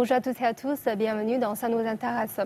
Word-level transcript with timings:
Bonjour 0.00 0.16
à 0.16 0.22
toutes 0.22 0.40
et 0.40 0.46
à 0.46 0.54
tous, 0.54 0.78
bienvenue 0.96 1.36
dans 1.36 1.54
Ça 1.54 1.68
nous 1.68 1.86
intéresse. 1.86 2.40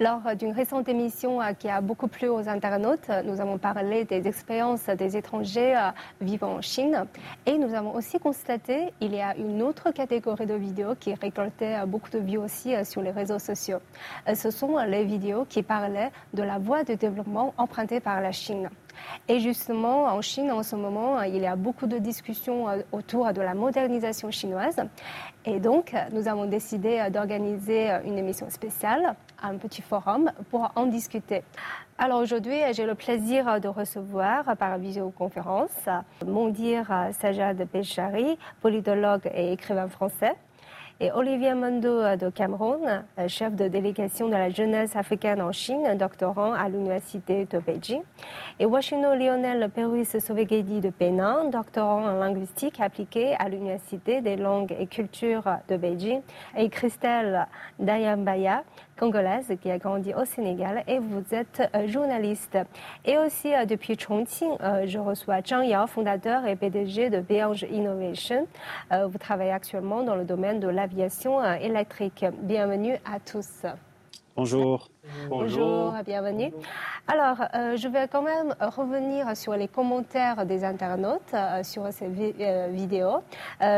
Lors 0.00 0.34
d'une 0.34 0.50
récente 0.50 0.88
émission 0.88 1.40
euh, 1.40 1.52
qui 1.52 1.68
a 1.68 1.80
beaucoup 1.80 2.08
plu 2.08 2.26
aux 2.26 2.48
internautes, 2.48 3.08
nous 3.24 3.40
avons 3.40 3.56
parlé 3.56 4.04
des 4.04 4.26
expériences 4.26 4.86
des 4.86 5.16
étrangers 5.16 5.76
euh, 5.76 5.90
vivant 6.20 6.54
en 6.54 6.60
Chine 6.60 7.04
et 7.46 7.56
nous 7.56 7.72
avons 7.72 7.94
aussi 7.94 8.18
constaté 8.18 8.92
qu'il 8.98 9.14
y 9.14 9.20
a 9.20 9.36
une 9.36 9.62
autre 9.62 9.92
catégorie 9.92 10.46
de 10.46 10.54
vidéos 10.54 10.96
qui 10.98 11.14
récoltait 11.14 11.76
euh, 11.76 11.86
beaucoup 11.86 12.10
de 12.10 12.18
vues 12.18 12.38
aussi 12.38 12.74
sur 12.84 13.00
les 13.00 13.12
réseaux 13.12 13.38
sociaux. 13.38 13.78
Ce 14.34 14.50
sont 14.50 14.76
les 14.78 15.04
vidéos 15.04 15.44
qui 15.48 15.62
parlaient 15.62 16.10
de 16.34 16.42
la 16.42 16.58
voie 16.58 16.82
de 16.82 16.94
développement 16.94 17.54
empruntée 17.58 18.00
par 18.00 18.20
la 18.20 18.32
Chine. 18.32 18.70
Et 19.28 19.40
justement, 19.40 20.04
en 20.04 20.22
Chine, 20.22 20.50
en 20.50 20.62
ce 20.62 20.76
moment, 20.76 21.22
il 21.22 21.38
y 21.38 21.46
a 21.46 21.56
beaucoup 21.56 21.86
de 21.86 21.98
discussions 21.98 22.66
autour 22.92 23.32
de 23.32 23.40
la 23.40 23.54
modernisation 23.54 24.30
chinoise. 24.30 24.80
Et 25.44 25.60
donc, 25.60 25.94
nous 26.12 26.28
avons 26.28 26.46
décidé 26.46 26.98
euh, 26.98 27.10
d'organiser 27.10 27.90
euh, 27.90 28.00
une 28.04 28.18
émission 28.18 28.50
spéciale, 28.50 29.14
un 29.42 29.56
petit 29.56 29.82
forum 29.82 30.30
pour 30.50 30.72
en 30.76 30.86
discuter. 30.86 31.42
Alors 31.96 32.20
aujourd'hui, 32.20 32.58
j'ai 32.72 32.86
le 32.86 32.94
plaisir 32.94 33.60
de 33.60 33.68
recevoir 33.68 34.56
par 34.56 34.78
visioconférence 34.78 35.88
Mondir 36.26 36.86
Sajad 37.18 37.56
Bechari, 37.72 38.38
politologue 38.60 39.28
et 39.34 39.52
écrivain 39.52 39.88
français 39.88 40.34
et 41.00 41.12
Olivier 41.12 41.54
Mando 41.54 42.00
euh, 42.00 42.16
de 42.16 42.28
Cameroun, 42.28 43.04
euh, 43.18 43.28
chef 43.28 43.54
de 43.54 43.68
délégation 43.68 44.26
de 44.26 44.32
la 44.32 44.50
jeunesse 44.50 44.96
africaine 44.96 45.40
en 45.40 45.52
Chine, 45.52 45.96
doctorant 45.96 46.52
à 46.52 46.68
l'université 46.68 47.46
de 47.46 47.58
Beijing, 47.58 48.02
et 48.58 48.66
Washino 48.66 49.14
Lionel 49.14 49.70
Peruis 49.72 50.04
Sovegedi 50.04 50.80
de 50.80 50.90
Pénin, 50.90 51.50
doctorant 51.50 52.04
en 52.04 52.18
linguistique 52.18 52.80
appliquée 52.80 53.36
à 53.38 53.48
l'université 53.48 54.20
des 54.22 54.36
langues 54.36 54.74
et 54.76 54.88
cultures 54.88 55.44
de 55.68 55.76
Beijing, 55.76 56.20
et 56.56 56.68
Christelle 56.68 57.46
Dayambaya, 57.78 58.64
congolaise 58.98 59.50
qui 59.62 59.70
a 59.70 59.78
grandi 59.78 60.12
au 60.12 60.24
Sénégal 60.24 60.84
et 60.86 60.98
vous 60.98 61.22
êtes 61.32 61.62
euh, 61.74 61.86
journaliste. 61.86 62.58
Et 63.04 63.16
aussi 63.16 63.54
euh, 63.54 63.64
depuis 63.64 63.96
Chongqing, 63.98 64.50
euh, 64.60 64.86
je 64.86 64.98
reçois 64.98 65.40
Zhang 65.42 65.64
Yao, 65.64 65.86
fondateur 65.86 66.44
et 66.46 66.56
PDG 66.56 67.08
de 67.08 67.20
Beange 67.20 67.64
Innovation. 67.70 68.46
Vous 68.90 69.18
travaillez 69.18 69.52
actuellement 69.52 70.02
dans 70.02 70.16
le 70.16 70.24
domaine 70.24 70.60
de 70.60 70.68
l'aviation 70.68 71.42
électrique. 71.54 72.24
Bienvenue 72.42 72.96
à 73.04 73.20
tous. 73.20 73.64
Bonjour. 74.36 74.88
Bonjour, 75.28 75.94
bienvenue. 76.04 76.52
Alors, 77.06 77.36
euh, 77.54 77.76
je 77.76 77.88
vais 77.88 78.08
quand 78.08 78.22
même 78.22 78.54
revenir 78.60 79.36
sur 79.36 79.54
les 79.54 79.68
commentaires 79.68 80.44
des 80.44 80.64
internautes 80.64 81.32
euh, 81.34 81.62
sur 81.62 81.90
ces 81.92 82.10
euh, 82.40 82.68
vidéos. 82.70 83.22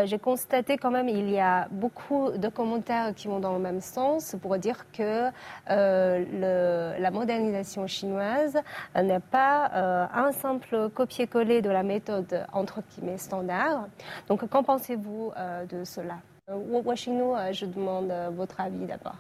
J'ai 0.04 0.18
constaté 0.18 0.76
quand 0.76 0.90
même 0.90 1.08
il 1.08 1.30
y 1.30 1.38
a 1.38 1.68
beaucoup 1.70 2.30
de 2.30 2.48
commentaires 2.48 3.14
qui 3.14 3.28
vont 3.28 3.38
dans 3.38 3.52
le 3.52 3.58
même 3.58 3.80
sens 3.80 4.36
pour 4.42 4.58
dire 4.58 4.86
que 4.92 5.28
le, 5.68 7.00
la 7.00 7.10
modernisation 7.10 7.86
chinoise 7.86 8.58
n'est 8.94 9.20
pas 9.20 9.70
un 10.12 10.32
simple 10.32 10.90
copier-coller 10.90 11.62
de 11.62 11.70
la 11.70 11.82
méthode 11.82 12.46
entre 12.52 12.82
guillemets 12.82 13.18
standard. 13.18 13.86
Donc, 14.28 14.48
qu'en 14.48 14.62
pensez-vous 14.62 15.32
de 15.70 15.84
cela? 15.84 16.16
Je 16.48 17.66
demande 17.66 18.12
votre 18.34 18.60
avis 18.60 18.86
d'abord. 18.86 19.16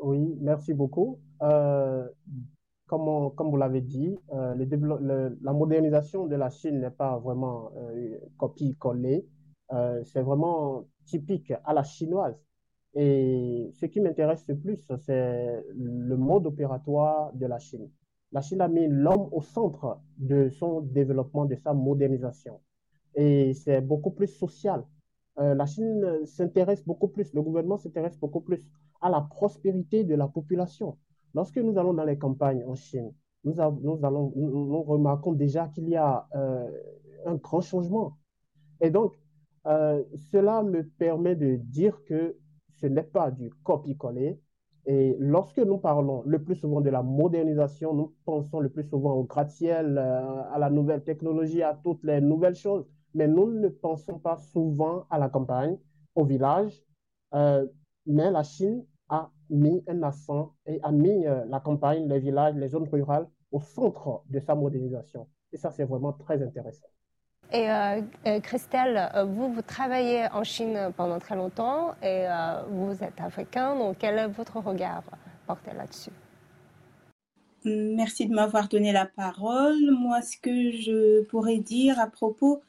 Oui, 0.00 0.36
merci 0.40 0.72
beaucoup. 0.74 1.18
Euh, 1.42 2.08
comme, 2.86 3.50
vous 3.50 3.56
l'avez 3.56 3.82
dit, 3.82 4.16
euh, 4.32 4.54
la 5.42 5.52
modernisation 5.52 6.26
de 6.26 6.36
la 6.36 6.50
Chine 6.50 6.80
n'est 6.80 6.90
pas 6.90 7.18
vraiment 7.18 7.70
euh, 7.76 8.18
copie-collée. 8.36 9.26
C'est 10.04 10.22
vraiment 10.22 10.86
typique 11.04 11.52
à 11.64 11.72
la 11.72 11.84
chinoise. 11.84 12.34
Et 12.94 13.70
ce 13.74 13.86
qui 13.86 14.00
m'intéresse 14.00 14.44
le 14.48 14.56
plus, 14.58 14.90
c'est 14.98 15.64
le 15.76 16.16
mode 16.16 16.46
opératoire 16.46 17.32
de 17.34 17.46
la 17.46 17.58
Chine. 17.60 17.88
La 18.32 18.40
Chine 18.40 18.60
a 18.62 18.68
mis 18.68 18.88
l'homme 18.88 19.28
au 19.30 19.42
centre 19.42 20.00
de 20.18 20.48
son 20.48 20.80
développement, 20.80 21.44
de 21.44 21.54
sa 21.54 21.72
modernisation. 21.72 22.60
Et 23.14 23.54
c'est 23.54 23.80
beaucoup 23.80 24.10
plus 24.10 24.26
social. 24.26 24.84
La 25.36 25.66
Chine 25.66 26.26
s'intéresse 26.26 26.84
beaucoup 26.84 27.08
plus, 27.08 27.32
le 27.32 27.42
gouvernement 27.42 27.76
s'intéresse 27.76 28.18
beaucoup 28.18 28.40
plus 28.40 28.68
à 29.00 29.10
la 29.10 29.20
prospérité 29.20 30.04
de 30.04 30.14
la 30.14 30.28
population. 30.28 30.98
Lorsque 31.34 31.58
nous 31.58 31.78
allons 31.78 31.94
dans 31.94 32.04
les 32.04 32.18
campagnes 32.18 32.64
en 32.66 32.74
Chine, 32.74 33.12
nous, 33.44 33.54
nous, 33.54 34.82
remarquons 34.82 35.32
déjà 35.32 35.68
qu'il 35.68 35.88
y 35.88 35.96
a 35.96 36.26
euh, 36.34 36.68
un 37.26 37.36
grand 37.36 37.60
changement. 37.60 38.18
Et 38.80 38.90
donc, 38.90 39.14
euh, 39.66 40.02
cela 40.30 40.62
me 40.62 40.82
permet 40.82 41.36
de 41.36 41.56
dire 41.56 42.02
que 42.04 42.36
ce 42.80 42.86
n'est 42.86 43.02
pas 43.02 43.30
du 43.30 43.50
copie-coller. 43.62 44.40
Et 44.86 45.16
lorsque 45.18 45.58
nous 45.58 45.78
parlons 45.78 46.22
le 46.24 46.42
plus 46.42 46.56
souvent 46.56 46.80
de 46.80 46.90
la 46.90 47.02
modernisation, 47.02 47.94
nous 47.94 48.14
pensons 48.24 48.60
le 48.60 48.70
plus 48.70 48.84
souvent 48.84 49.12
au 49.12 49.24
gratte-ciel, 49.24 49.98
euh, 49.98 50.42
à 50.52 50.58
la 50.58 50.70
nouvelle 50.70 51.04
technologie, 51.04 51.62
à 51.62 51.78
toutes 51.82 52.02
les 52.04 52.20
nouvelles 52.20 52.54
choses. 52.54 52.86
Mais 53.14 53.28
nous 53.28 53.50
ne 53.50 53.68
pensons 53.68 54.18
pas 54.18 54.36
souvent 54.36 55.06
à 55.10 55.18
la 55.18 55.28
campagne, 55.28 55.78
au 56.14 56.24
village. 56.24 56.82
Mais 58.06 58.30
la 58.30 58.42
Chine 58.42 58.84
a 59.08 59.30
mis 59.50 59.82
un 59.88 60.02
accent 60.02 60.54
et 60.66 60.80
a 60.82 60.92
mis 60.92 61.26
euh, 61.26 61.44
la 61.48 61.60
campagne, 61.60 62.08
les 62.08 62.20
villages, 62.20 62.54
les 62.54 62.68
zones 62.68 62.88
rurales 62.88 63.26
au 63.50 63.60
centre 63.60 64.22
de 64.28 64.38
sa 64.38 64.54
modernisation. 64.54 65.26
Et 65.52 65.56
ça, 65.56 65.70
c'est 65.70 65.84
vraiment 65.84 66.12
très 66.12 66.42
intéressant. 66.42 66.86
Et 67.52 67.68
euh, 67.68 68.00
euh, 68.26 68.40
Christelle, 68.40 69.10
vous, 69.26 69.52
vous 69.52 69.62
travaillez 69.62 70.28
en 70.32 70.44
Chine 70.44 70.92
pendant 70.96 71.18
très 71.18 71.34
longtemps 71.34 71.94
et 72.00 72.26
vous 72.68 73.02
êtes 73.02 73.20
africain, 73.20 73.76
donc 73.76 73.96
quel 73.98 74.18
est 74.18 74.28
votre 74.28 74.60
regard 74.60 75.02
porté 75.48 75.72
là-dessus? 75.76 76.12
Merci 77.64 78.28
de 78.28 78.34
m'avoir 78.34 78.68
donné 78.68 78.92
la 78.92 79.04
parole. 79.04 79.90
Moi, 79.90 80.22
ce 80.22 80.36
que 80.38 80.70
je 80.70 81.24
pourrais 81.24 81.58
dire 81.58 81.98
à 81.98 82.06
propos 82.06 82.62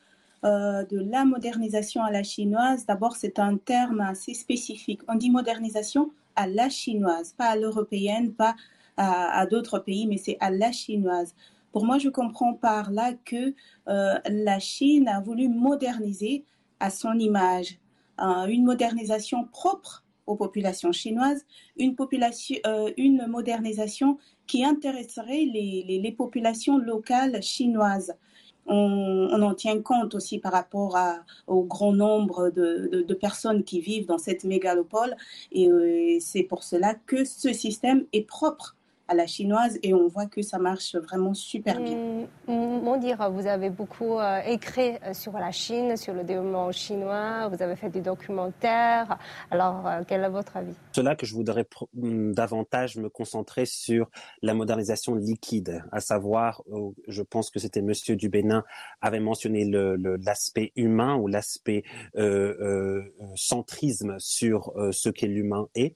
euh, 0.44 0.84
de 0.85 0.97
la 0.97 1.24
modernisation 1.24 2.03
à 2.03 2.12
la 2.12 2.24
chinoise, 2.24 2.85
d'abord 2.85 3.16
c'est 3.16 3.40
un 3.40 3.57
terme 3.57 4.02
assez 4.02 4.34
spécifique. 4.34 5.02
On 5.07 5.16
dit 5.16 5.29
modernisation 5.29 6.12
à 6.35 6.47
la 6.47 6.69
chinoise, 6.69 7.34
pas 7.38 7.46
à 7.46 7.56
l'européenne, 7.56 8.34
pas 8.34 8.56
à, 8.97 9.46
d'autres 9.47 9.79
pays, 9.79 10.06
mais 10.06 10.18
c'est 10.18 10.38
à 10.40 10.52
la 10.52 10.72
chinoise. 10.72 11.34
Pour 11.72 11.85
moi, 11.85 11.97
je 11.97 12.09
comprends 12.09 12.53
par 12.53 12.91
là 12.91 13.13
que 13.25 13.56
euh, 13.88 14.19
la 14.29 14.59
Chine 14.59 15.07
a 15.07 15.22
voulu 15.22 15.47
moderniser 15.47 16.44
à 16.79 16.91
son 16.91 17.18
image, 17.18 17.79
euh, 18.19 18.46
une 18.46 18.63
modernisation 18.63 19.46
propre 19.46 20.03
aux 20.28 20.35
populations 20.35 20.91
chinoises, 20.91 21.46
une, 21.78 21.96
population, 21.96 22.58
une 22.97 23.25
modernisation 23.28 24.19
qui 24.46 24.66
intéresserait 24.66 25.46
les, 25.46 26.16
populations 26.18 26.78
locales 26.78 27.41
chinoises 27.41 28.13
on, 28.68 29.42
en 29.42 29.54
tient 29.54 29.82
compte 29.82 30.16
aussi 30.16 30.40
par 30.40 30.52
rapport 30.52 30.98
au 31.48 31.64
grand 31.64 31.94
nombre 31.94 32.50
de, 32.50 33.14
personnes 33.14 33.64
qui 33.64 33.82
vivent 33.82 34.08
dans 34.08 34.18
cette 34.18 34.44
mégalopole. 34.44 35.16
Et 35.52 35.70
euh, 35.70 36.18
c'est 36.20 36.44
pour 36.44 36.64
cela 36.64 36.96
que 36.96 37.24
ce 37.24 37.54
système 37.54 38.06
est 38.14 38.28
propre 38.28 38.76
à 39.12 39.14
la 39.14 39.28
chinoise 39.28 39.78
et 39.84 39.94
on 39.94 40.08
voit 40.08 40.26
que 40.26 40.42
ça 40.42 40.58
marche 40.58 40.96
vraiment 40.96 41.34
super 41.34 41.82
bien. 41.82 42.28
Mon 42.48 42.98
dire, 42.98 43.30
vous 43.30 43.46
avez 43.46 43.70
beaucoup 43.70 44.18
euh, 44.20 44.40
écrit 44.46 44.94
euh, 45.04 45.14
sur 45.14 45.34
la 45.34 45.52
Chine, 45.52 45.98
sur 45.98 46.14
le 46.14 46.24
développement 46.24 46.72
chinois, 46.72 47.50
vous 47.50 47.62
avez 47.62 47.76
fait 47.76 47.90
des 47.90 48.00
documentaires. 48.00 49.18
Alors, 49.50 49.86
euh, 49.86 50.02
quel 50.08 50.24
est 50.24 50.30
votre 50.30 50.56
avis? 50.56 50.74
C'est 50.94 51.04
là 51.04 51.18
que 51.18 51.26
je 51.26 51.35
voudrais 51.35 51.68
mm, 51.94 52.32
davantage 52.32 52.96
me 52.96 53.09
concentrer 53.09 53.66
sur 53.66 54.09
la 54.41 54.53
modernisation 54.53 55.16
liquide, 55.16 55.84
à 55.91 56.00
savoir, 56.00 56.64
je 57.08 57.22
pense 57.22 57.50
que 57.50 57.59
c'était 57.59 57.82
Monsieur 57.82 58.16
Dubénin 58.16 58.64
avait 59.02 59.20
mentionné 59.20 59.66
l'aspect 59.66 60.72
le, 60.78 60.84
humain 60.84 61.18
ou 61.18 61.28
l'aspect 61.28 61.84
centrisme 63.35 64.16
sur 64.20 64.74
ce 64.91 65.09
qu'est 65.09 65.28
l'humain 65.28 65.68
est 65.76 65.96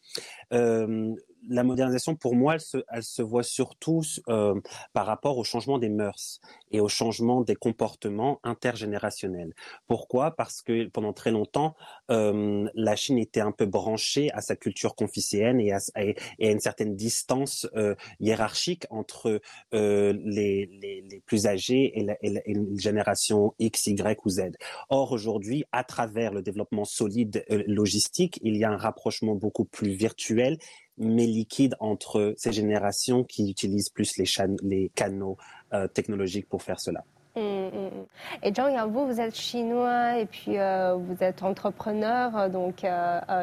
la 1.50 1.64
modernisation, 1.64 2.16
pour 2.16 2.36
moi, 2.36 2.56
elle 2.56 2.62
se, 2.62 2.78
elle 2.92 3.04
se 3.04 3.22
voit 3.22 3.44
surtout 3.44 4.02
euh, 4.30 4.60
par 4.94 5.06
rapport 5.06 5.38
au 5.38 5.44
changement 5.44 5.78
des 5.78 5.90
mœurs 5.90 6.40
et 6.72 6.80
au 6.80 6.88
changement 6.88 7.42
des 7.42 7.56
comportements 7.56 8.40
intergénérationnels. 8.44 9.54
Pourquoi? 9.88 10.32
Parce 10.32 10.62
que 10.62 10.88
pendant 10.88 11.14
très 11.14 11.32
longtemps, 11.32 11.76
euh, 12.12 12.68
la 12.74 12.96
Chine 12.96 13.18
était 13.18 13.42
un 13.42 13.52
peu 13.52 13.66
branchée 13.66 14.32
à 14.34 14.42
sa 14.42 14.56
culture 14.56 14.96
confucéenne 14.96 15.60
et 15.60 15.74
à, 15.74 15.80
et, 15.98 16.16
à 16.40 16.52
une 16.52 16.60
certaine 16.60 16.96
distance 16.96 17.68
euh, 17.76 17.96
hiérarchique 18.20 18.86
entre 18.90 19.42
euh, 19.74 20.14
les, 20.24 20.66
les, 20.82 21.02
les, 21.02 21.20
plus 21.26 21.48
âgés 21.48 21.98
et 21.98 22.04
la, 22.04 22.16
et, 22.22 22.30
la, 22.30 22.42
et 22.46 22.54
la, 22.54 22.62
génération 22.78 23.54
X, 23.60 23.88
Y 23.88 24.26
ou 24.26 24.30
Z. 24.30 24.52
Or, 24.90 25.12
aujourd'hui, 25.12 25.64
à 25.72 25.84
travers 25.84 26.34
le 26.34 26.42
développement 26.42 26.86
solide 26.86 27.46
euh, 27.52 27.64
logistique, 27.68 28.40
il 28.44 28.56
y 28.58 28.64
a 28.64 28.72
un 28.72 28.78
rapprochement 28.78 29.36
beaucoup 29.36 29.66
plus 29.66 29.92
virtuel 29.92 30.58
mais 30.98 31.26
liquide 31.26 31.76
entre 31.80 32.34
ces 32.38 32.52
générations 32.52 33.24
qui 33.24 33.50
utilisent 33.50 33.90
plus 33.90 34.18
les, 34.18 34.26
les 34.64 34.90
canaux 34.96 35.38
euh, 35.74 35.88
technologiques 35.88 36.48
pour 36.48 36.64
faire 36.64 36.80
cela. 36.80 37.04
Mmh, 37.36 37.42
mmh. 37.42 38.06
Et 38.44 38.54
Jean, 38.54 38.88
vous, 38.88 39.06
vous 39.08 39.20
êtes 39.20 39.36
chinois 39.36 40.20
et 40.20 40.26
puis 40.26 40.56
vous 40.56 41.18
êtes 41.22 41.44
entrepreneur, 41.44 42.50
donc 42.50 42.86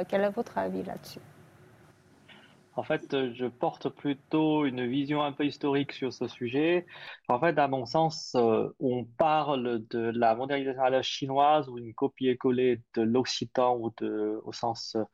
quel 0.08 0.20
est 0.22 0.30
votre 0.30 0.56
avis 0.56 0.82
là-dessus? 0.82 1.20
En 2.74 2.82
fait, 2.82 3.12
euh, 3.12 3.32
je 3.34 3.46
porte 3.46 3.90
plutôt 3.90 4.64
une 4.64 4.86
vision 4.86 5.22
un 5.22 5.32
peu 5.32 5.44
historique 5.44 5.92
sur 5.92 6.12
ce 6.12 6.26
sujet. 6.26 6.86
En 7.28 7.38
fait, 7.38 7.58
à 7.58 7.68
mon 7.68 7.84
sens, 7.84 8.34
euh, 8.34 8.68
on 8.80 9.04
parle 9.04 9.84
de 9.90 10.10
la 10.14 10.34
mondialisation 10.34 11.02
chinoise 11.02 11.68
ou 11.68 11.76
une 11.78 11.92
copie-collée 11.92 12.80
de 12.94 13.02
l'Occitan 13.02 13.76
ou 13.76 13.92
de, 13.98 14.40
au 14.44 14.52
sens 14.52 14.96
euh, 14.96 15.04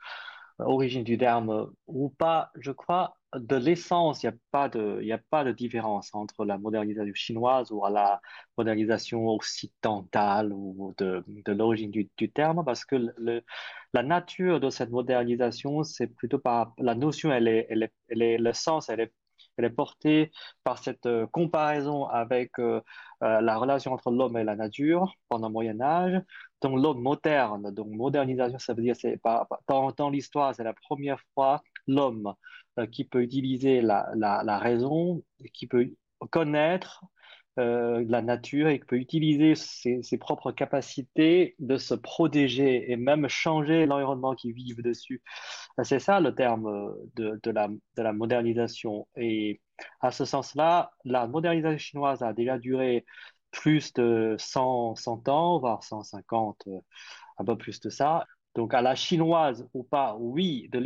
origine 0.59 1.05
du 1.05 1.19
terme 1.19 1.71
ou 1.87 2.11
pas. 2.11 2.51
Je 2.57 2.73
crois 2.73 3.17
de 3.35 3.57
l'essence, 3.57 4.23
il 4.23 4.27
n'y 4.27 4.35
a 4.35 4.39
pas 4.51 4.69
de, 4.69 5.01
il 5.03 5.13
a 5.13 5.19
pas 5.19 5.45
de 5.45 5.53
différence 5.53 6.15
entre 6.15 6.45
la 6.45 6.57
modernisation 6.59 7.15
chinoise 7.15 7.71
ou 7.71 7.85
la 7.87 8.21
modernisation 8.57 9.29
occidentale 9.29 10.53
ou 10.53 10.95
de, 10.99 11.25
de 11.29 11.53
l'origine 11.53 11.91
du, 11.91 12.09
du, 12.17 12.31
terme, 12.31 12.65
parce 12.65 12.85
que 12.85 12.97
le, 13.19 13.43
la 13.93 14.03
nature 14.03 14.61
de 14.61 14.71
cette 14.71 14.91
modernisation, 14.91 15.83
c'est 15.85 16.07
plutôt 16.07 16.39
par 16.39 16.73
la 16.79 16.95
notion, 16.95 17.33
elle 17.33 17.49
est, 17.49 17.67
elle 17.71 17.83
est, 17.85 17.93
elle 18.09 18.23
est, 18.23 18.39
le 18.39 18.53
sens, 18.53 18.89
elle 18.89 19.01
est, 19.01 19.13
elle 19.59 19.65
est 19.67 19.71
portée 19.71 20.31
par 20.65 20.79
cette 20.79 21.07
euh, 21.07 21.27
comparaison 21.27 22.07
avec 22.07 22.59
euh, 22.59 22.81
euh, 23.23 23.41
la 23.41 23.57
relation 23.59 23.93
entre 23.93 24.11
l'homme 24.11 24.37
et 24.37 24.45
la 24.45 24.57
nature 24.57 25.13
pendant 25.29 25.49
le 25.49 25.53
Moyen 25.53 25.81
Âge. 25.81 26.21
Donc 26.63 26.81
l'homme 26.81 27.01
moderne, 27.03 27.71
donc 27.73 27.89
modernisation, 27.89 28.59
ça 28.59 28.75
veut 28.75 28.83
dire 28.83 28.97
c'est 28.97 29.21
dans, 29.69 29.93
dans 29.97 30.11
l'histoire, 30.11 30.55
c'est 30.55 30.65
la 30.65 30.75
première 30.75 31.21
fois 31.35 31.63
l'homme 31.87 32.35
qui 32.93 33.05
peut 33.05 33.23
utiliser 33.23 33.81
la, 33.81 34.59
raison, 34.59 35.23
qui 35.53 35.67
peut 35.67 35.89
connaître 36.31 37.05
euh, 37.59 38.05
la 38.09 38.23
nature 38.23 38.69
et 38.69 38.79
qui 38.81 38.87
peut 38.87 38.97
utiliser 38.97 39.55
ses, 39.55 40.19
propres 40.19 40.53
capacités 40.53 41.57
de 41.59 41.77
se 41.77 41.95
protéger 41.95 42.91
et 42.91 42.97
même 42.97 43.29
changer 43.29 43.87
l'environnement 43.87 44.35
qui 44.35 44.53
vivent 44.53 44.83
dessus. 44.83 45.23
Euh, 45.79 45.85
c'est 45.85 45.99
ça 45.99 46.21
le 46.21 46.35
terme 46.35 46.95
de, 47.17 47.41
de, 47.43 47.51
la, 47.51 47.69
de 47.69 48.03
la 48.03 48.13
modernisation. 48.13 49.09
Et 49.17 49.61
à 50.01 50.11
ce 50.11 50.25
sens-là, 50.25 50.93
la 51.05 51.27
modernisation 51.27 51.79
chinoise 51.79 52.23
a 52.23 52.33
déjà 52.33 52.59
duré 52.59 53.05
plus 53.51 53.93
de 53.95 54.37
100, 54.39 54.97
100 54.97 55.29
ans, 55.29 55.59
voire 55.59 55.83
150, 55.83 56.69
un 57.39 57.45
peu 57.45 57.57
plus 57.57 57.81
de 57.81 57.91
ça. 57.91 58.27
Donc, 58.55 58.75
à 58.75 58.83
la 58.83 58.95
chinoise 58.95 59.69
ou 59.73 59.85
pas, 59.85 60.17
oui, 60.19 60.69
de 60.73 60.79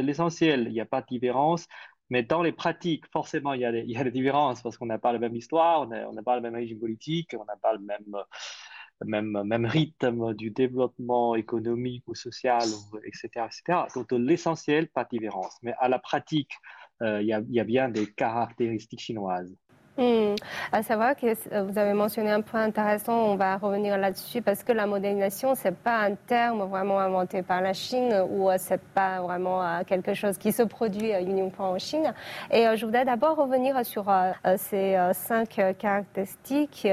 l'essentiel, 0.00 0.66
il 0.66 0.72
n'y 0.72 0.80
a 0.80 0.86
pas 0.86 1.00
de 1.00 1.06
différence. 1.06 1.66
Mais 2.10 2.22
dans 2.22 2.42
les 2.42 2.52
pratiques, 2.52 3.06
forcément, 3.12 3.54
il 3.54 3.60
y 3.60 3.64
a 3.64 3.72
des, 3.72 3.84
il 3.86 4.10
différences 4.10 4.62
parce 4.62 4.76
qu'on 4.76 4.86
n'a 4.86 4.98
pas 4.98 5.12
la 5.12 5.18
même 5.18 5.36
histoire, 5.36 5.82
on 5.82 6.12
n'a 6.12 6.22
pas 6.22 6.36
le 6.36 6.42
même 6.42 6.54
régime 6.54 6.78
politique, 6.78 7.34
on 7.38 7.44
n'a 7.44 7.56
pas 7.56 7.72
le 7.72 7.78
même, 7.78 8.16
même, 9.04 9.42
même 9.44 9.64
rythme 9.64 10.34
du 10.34 10.50
développement 10.50 11.34
économique 11.36 12.04
ou 12.08 12.14
social, 12.14 12.64
etc., 13.04 13.46
etc. 13.46 13.84
Donc, 13.94 14.10
l'essentiel, 14.12 14.88
pas 14.88 15.04
de 15.04 15.10
différence. 15.10 15.56
Mais 15.62 15.74
à 15.78 15.88
la 15.88 15.98
pratique, 15.98 16.52
euh, 17.02 17.22
il 17.22 17.28
y 17.28 17.60
a 17.60 17.64
bien 17.64 17.88
des 17.88 18.12
caractéristiques 18.12 19.00
chinoises. 19.00 19.56
Hmm. 20.00 20.34
À 20.72 20.82
savoir 20.82 21.14
que 21.14 21.26
euh, 21.26 21.62
vous 21.62 21.78
avez 21.78 21.92
mentionné 21.92 22.30
un 22.30 22.40
point 22.40 22.62
intéressant, 22.62 23.12
on 23.12 23.36
va 23.36 23.58
revenir 23.58 23.98
là-dessus 23.98 24.40
parce 24.40 24.64
que 24.64 24.72
la 24.72 24.86
modernisation, 24.86 25.54
c'est 25.54 25.76
pas 25.76 25.98
un 25.98 26.14
terme 26.14 26.62
vraiment 26.62 26.98
inventé 26.98 27.42
par 27.42 27.60
la 27.60 27.74
Chine 27.74 28.14
ou 28.30 28.48
euh, 28.48 28.54
c'est 28.56 28.80
pas 28.80 29.20
vraiment 29.20 29.62
euh, 29.62 29.82
quelque 29.86 30.14
chose 30.14 30.38
qui 30.38 30.52
se 30.52 30.62
produit 30.62 31.10
uniquement 31.20 31.72
en 31.72 31.78
Chine. 31.78 32.14
Et 32.50 32.64
je 32.74 32.86
voudrais 32.86 33.04
d'abord 33.04 33.36
revenir 33.36 33.84
sur 33.84 34.06
ces 34.56 34.96
cinq 35.12 35.60
caractéristiques 35.78 36.88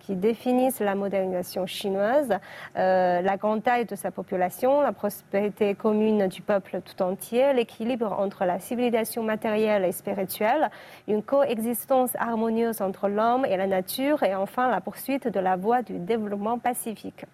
qui 0.00 0.16
définissent 0.16 0.80
la 0.80 0.94
modernisation 0.94 1.66
chinoise 1.66 2.38
la 2.74 3.36
grande 3.36 3.62
taille 3.62 3.86
de 3.86 3.94
sa 3.94 4.10
population, 4.10 4.80
la 4.80 4.92
prospérité 4.92 5.74
commune 5.74 6.28
du 6.28 6.42
peuple 6.42 6.80
tout 6.82 7.02
entier, 7.02 7.52
l'équilibre 7.52 8.12
entre 8.18 8.44
la 8.44 8.58
civilisation 8.58 9.22
matérielle 9.22 9.84
et 9.84 9.92
spirituelle, 9.92 10.70
une 11.08 11.22
coexistence 11.22 12.10
harmonieuse 12.18 12.49
entre 12.80 13.08
l'homme 13.08 13.44
et 13.44 13.56
la 13.56 13.66
nature 13.66 14.22
et 14.22 14.34
enfin 14.34 14.70
la 14.70 14.80
poursuite 14.80 15.28
de 15.28 15.40
la 15.40 15.56
voie 15.56 15.82
du 15.82 15.98
développement 15.98 16.58
pacifique. 16.58 17.24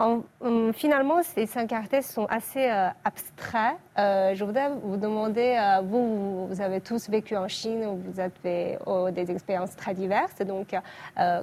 Hum, 0.00 0.72
finalement, 0.72 1.22
ces 1.22 1.44
cinq 1.44 1.66
caractères 1.66 2.02
sont 2.02 2.24
assez 2.24 2.70
euh, 2.70 2.88
abstraits. 3.04 3.76
Euh, 3.98 4.34
je 4.34 4.42
voudrais 4.44 4.70
vous 4.82 4.96
demander, 4.96 5.58
euh, 5.60 5.82
vous, 5.82 6.58
avez 6.58 6.80
tous 6.80 7.10
vécu 7.10 7.36
en 7.36 7.48
Chine, 7.48 7.84
vous 7.84 8.18
avez 8.18 8.78
oh, 8.86 9.10
des 9.10 9.30
expériences 9.30 9.76
très 9.76 9.92
diverses. 9.92 10.38
Donc, 10.38 10.74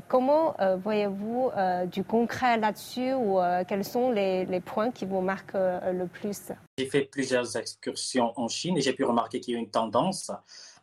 comment 0.07 0.55
voyez-vous 0.83 1.51
du 1.91 2.03
concret 2.03 2.57
là-dessus 2.57 3.13
ou 3.13 3.39
quels 3.67 3.85
sont 3.85 4.11
les, 4.11 4.61
points 4.65 4.89
qui 4.89 5.05
vous 5.05 5.21
marquent 5.21 5.53
le 5.53 6.05
plus? 6.05 6.51
J'ai 6.79 6.87
fait 6.87 7.01
plusieurs 7.01 7.55
excursions 7.57 8.33
en 8.35 8.47
Chine 8.47 8.77
et 8.77 8.81
j'ai 8.81 8.93
pu 8.93 9.03
remarquer 9.03 9.39
qu'il 9.39 9.53
y 9.53 9.57
a 9.57 9.59
une 9.59 9.69
tendance 9.69 10.31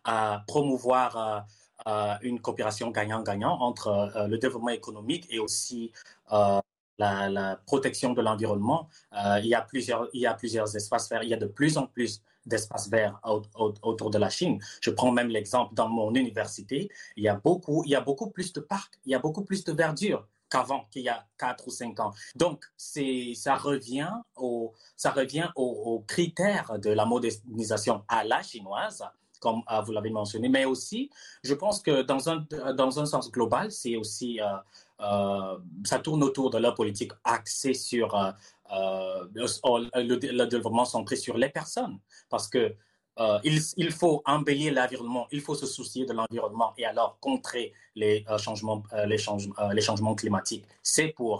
à 0.04 0.44
promouvoir 0.46 1.16
euh, 1.16 1.40
euh, 1.90 2.14
une 2.22 2.40
coopération 2.40 2.90
gagnant-gagnant 2.90 3.58
entre 3.60 3.88
euh, 3.88 4.28
le 4.28 4.38
développement 4.38 4.70
économique 4.70 5.26
et 5.30 5.38
aussi 5.38 5.92
la, 6.98 7.60
protection 7.66 8.12
de 8.12 8.22
l'environnement. 8.22 8.88
il, 9.12 9.46
y 9.46 9.54
a 9.54 9.62
plusieurs, 9.62 10.08
il 10.12 10.20
y 10.20 10.26
a 10.26 10.34
plusieurs 10.34 10.74
espaces 10.76 11.08
verts. 11.10 11.24
Il 11.24 11.28
y 11.28 11.34
a 11.34 11.38
de 11.38 11.46
plus 11.46 11.76
en 11.76 11.86
plus 11.86 12.22
d'espaces 12.46 12.88
verts 12.88 13.18
autour 13.24 14.10
de 14.10 14.18
la 14.18 14.28
Chine. 14.28 14.60
Je 14.80 14.90
prends 14.90 15.10
même 15.10 15.28
l'exemple 15.28 15.74
dans 15.74 15.88
mon 15.88 16.14
université. 16.14 16.88
Il 17.16 17.24
y 17.24 17.28
a 17.28 17.34
beaucoup, 17.34 17.82
il 17.84 17.90
y 17.90 17.96
a 17.96 18.00
beaucoup 18.00 18.30
plus 18.30 18.52
de 18.52 18.60
parcs, 18.60 19.00
il 19.06 19.12
y 19.12 19.14
a 19.14 19.18
beaucoup 19.18 19.42
plus 19.44 19.64
de 19.64 19.72
verdure 19.72 20.28
qu'avant, 20.50 20.86
qu'il 20.90 21.02
y 21.02 21.08
a 21.08 21.26
4 21.38 21.66
ou 21.66 21.70
5 21.70 21.98
ans. 22.00 22.12
Donc, 22.36 22.64
ça 22.76 23.56
revient, 23.56 24.12
au, 24.36 24.72
ça 24.96 25.10
revient 25.10 25.48
aux 25.56 26.04
critères 26.06 26.78
de 26.78 26.90
la 26.90 27.06
modernisation 27.06 28.04
à 28.08 28.22
la 28.24 28.42
chinoise 28.42 29.04
comme 29.44 29.62
euh, 29.70 29.82
vous 29.82 29.93
l'avez 29.93 30.08
mentionné, 30.08 30.49
mais 30.49 30.64
aussi, 30.64 31.11
je 31.43 31.52
pense 31.52 31.82
que 31.82 32.00
dans 32.00 32.31
un, 32.31 32.38
dans 32.75 32.99
un 32.99 33.05
sens 33.05 33.31
global, 33.31 33.70
c'est 33.70 33.94
aussi, 33.94 34.41
euh, 34.41 34.46
euh, 35.00 35.58
ça 35.85 35.99
tourne 35.99 36.23
autour 36.23 36.49
de 36.49 36.56
leur 36.56 36.75
politique 36.75 37.12
axée 37.25 37.75
sur 37.75 38.08
le, 38.70 40.46
développement 40.46 40.87
centré 40.87 41.17
sur 41.17 41.37
les 41.37 41.50
personnes, 41.50 41.99
parce 42.31 42.49
que 42.49 42.75
il, 43.45 43.61
il, 43.76 43.92
faut 43.92 44.23
embellir 44.25 44.73
l'environnement, 44.73 45.26
il 45.30 45.42
faut 45.42 45.54
se 45.54 45.66
soucier 45.66 46.07
de 46.07 46.14
l'environnement 46.14 46.73
et 46.78 46.87
alors 46.87 47.18
contrer 47.21 47.75
les, 47.95 48.25
changements, 48.38 48.83
les, 49.07 49.18
changements, 49.18 49.54
les 49.76 49.83
changements 49.83 50.14
climatiques. 50.16 50.64
C'est 50.83 51.09
pour 51.09 51.38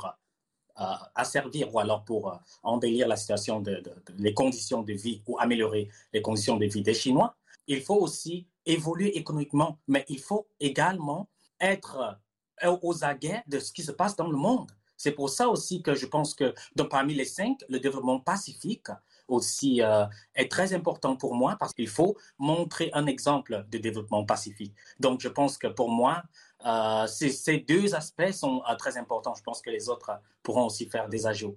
asservir 1.25 1.75
ou 1.75 1.78
alors 1.81 2.05
pour 2.05 2.38
embellir 2.62 3.09
la 3.09 3.17
situation, 3.17 3.61
de, 3.61 3.83
les 4.19 4.35
conditions 4.35 4.83
de 4.83 4.93
vie 4.93 5.23
ou 5.26 5.38
améliorer 5.38 5.88
les 6.12 6.23
conditions 6.23 6.57
de 6.59 6.67
vie 6.67 6.83
des 6.83 6.95
Chinois 6.95 7.35
il 7.66 7.83
faut 7.83 7.97
aussi 7.97 8.47
évoluer 8.66 9.16
économiquement, 9.16 9.78
mais 9.88 10.04
il 10.09 10.21
faut 10.21 10.47
également 10.61 11.28
être 11.61 12.18
euh, 12.64 12.76
aux 12.83 13.04
aguets 13.04 13.42
de 13.47 13.59
ce 13.59 13.73
qui 13.73 13.83
se 13.83 13.92
passe 13.92 14.16
dans 14.16 14.28
le 14.28 14.37
monde. 14.37 14.71
C'est 14.97 15.12
pour 15.12 15.28
ça 15.28 15.49
aussi 15.49 15.83
que 15.83 15.94
je 15.94 16.06
pense 16.06 16.35
que 16.35 16.54
parmi 16.88 17.14
les 17.14 17.25
cinq, 17.25 17.59
le 17.68 17.80
développement 17.80 18.21
pacifique 18.21 18.88
aussi 19.26 19.83
euh, 19.83 20.06
est 20.35 20.50
très 20.50 20.73
important 20.73 21.16
pour 21.16 21.35
moi 21.35 21.56
parce 21.59 21.75
qu'il 21.75 21.88
faut 21.88 22.16
montrer 22.38 22.90
un 22.92 23.06
exemple 23.06 23.66
de 23.71 23.78
développement 23.78 24.25
pacifique. 24.25 24.75
Donc 25.00 25.21
je 25.21 25.28
pense 25.28 25.59
que 25.59 25.66
pour 25.66 25.90
moi, 25.90 26.23
euh, 26.64 27.06
ces, 27.06 27.59
deux 27.59 27.94
aspects 27.94 28.30
sont 28.33 28.62
très 28.78 28.97
importants. 28.97 29.35
Je 29.35 29.42
pense 29.42 29.61
que 29.61 29.71
les 29.71 29.88
autres 29.88 30.12
pourront 30.42 30.66
aussi 30.66 30.88
faire 30.88 31.09
des 31.09 31.26
ajouts. 31.26 31.56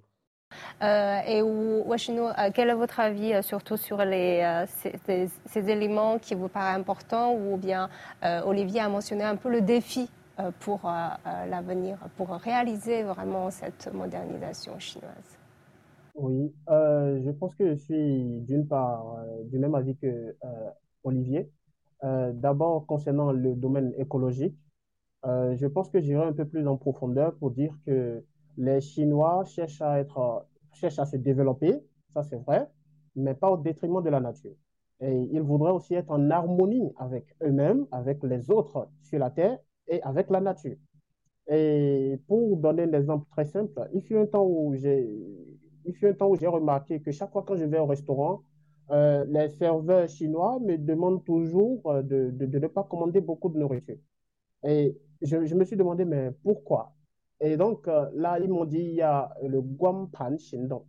Euh, 0.82 1.20
et 1.26 1.42
Washino, 1.42 2.28
euh, 2.28 2.50
quel 2.54 2.68
est 2.68 2.74
votre 2.74 3.00
avis 3.00 3.34
euh, 3.34 3.42
surtout 3.42 3.76
sur 3.76 3.98
les, 4.04 4.64
ces, 4.66 5.70
éléments 5.70 6.18
qui 6.18 6.34
vous 6.34 6.48
paraissent 6.48 6.78
importants 6.78 7.34
ou 7.34 7.56
bien 7.56 7.88
Olivier 8.44 8.80
a 8.80 8.88
mentionné 8.88 9.24
un 9.24 9.36
peu 9.36 9.50
le 9.50 9.60
défi 9.60 10.08
pour 10.60 10.82
l'avenir, 11.50 11.98
pour 12.16 12.28
réaliser 12.30 13.02
vraiment 13.02 13.50
cette 13.50 13.92
modernisation 13.92 14.78
chinoise? 14.78 15.38
Oui, 16.14 16.52
je 16.68 17.30
pense 17.30 17.54
que 17.56 17.70
je 17.70 17.74
suis 17.74 18.40
d'une 18.42 18.66
part 18.66 19.16
du 19.44 19.58
même 19.58 19.74
avis 19.74 19.96
que 19.96 20.36
Olivier. 21.02 21.50
D'abord, 22.02 22.86
concernant 22.86 23.32
le 23.32 23.54
domaine 23.54 23.92
écologique, 23.98 24.56
je 25.24 25.66
pense 25.66 25.90
que 25.90 26.00
j'irai 26.00 26.24
un 26.24 26.32
peu 26.32 26.44
plus 26.44 26.66
en 26.68 26.76
profondeur 26.76 27.34
pour 27.34 27.50
dire 27.50 27.74
que 27.84 28.22
les 28.58 28.80
Chinois 28.80 29.44
cherchent 29.44 29.80
à, 29.80 30.00
être, 30.00 30.46
cherchent 30.74 30.98
à 30.98 31.06
se 31.06 31.16
développer, 31.16 31.80
ça 32.12 32.22
c'est 32.22 32.36
vrai, 32.36 32.68
mais 33.16 33.34
pas 33.34 33.50
au 33.50 33.56
détriment 33.56 34.02
de 34.02 34.10
la 34.10 34.20
nature. 34.20 34.54
Et 35.00 35.28
ils 35.32 35.40
voudraient 35.40 35.72
aussi 35.72 35.94
être 35.94 36.10
en 36.10 36.28
harmonie 36.30 36.92
avec 36.98 37.24
eux-mêmes, 37.42 37.86
avec 37.92 38.22
les 38.24 38.50
autres 38.50 38.88
sur 39.02 39.18
la 39.20 39.30
Terre 39.30 39.58
et 39.86 40.02
avec 40.02 40.28
la 40.28 40.40
nature. 40.40 40.76
Et 41.48 42.20
pour 42.26 42.56
donner 42.58 42.82
un 42.82 42.92
exemple 42.92 43.26
très 43.30 43.44
simple, 43.46 43.88
il 43.94 44.02
fut 44.02 44.16
un 44.16 44.26
temps 44.26 44.44
où 44.44 44.74
j'ai, 44.74 45.08
il 45.84 46.06
un 46.06 46.12
temps 46.12 46.28
où 46.28 46.36
j'ai 46.36 46.46
remarqué 46.46 47.00
que 47.00 47.12
chaque 47.12 47.32
fois 47.32 47.42
que 47.42 47.56
je 47.56 47.64
vais 47.64 47.78
au 47.78 47.86
restaurant, 47.86 48.42
euh, 48.90 49.24
les 49.28 49.48
serveurs 49.50 50.08
chinois 50.08 50.58
me 50.60 50.76
demandent 50.76 51.24
toujours 51.24 51.82
de, 52.02 52.30
de, 52.30 52.58
ne 52.58 52.66
pas 52.66 52.84
commander 52.84 53.20
beaucoup 53.20 53.48
de 53.50 53.58
nourriture. 53.58 53.98
Et 54.64 54.98
je, 55.22 55.36
me 55.54 55.64
suis 55.64 55.76
demandé, 55.76 56.04
mais 56.04 56.32
pourquoi? 56.42 56.94
Et 57.40 57.56
donc, 57.56 57.86
là, 57.86 58.38
ils 58.40 58.48
m'ont 58.48 58.64
dit, 58.64 58.78
il 58.80 58.94
y 58.94 59.02
a 59.02 59.32
le 59.42 59.60
Guampan 59.60 60.38
Shindong. 60.38 60.84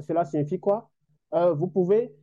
cela 0.00 0.24
signifie 0.24 0.58
quoi? 0.58 0.90
Vous 1.32 1.68
pouvez 1.68 2.14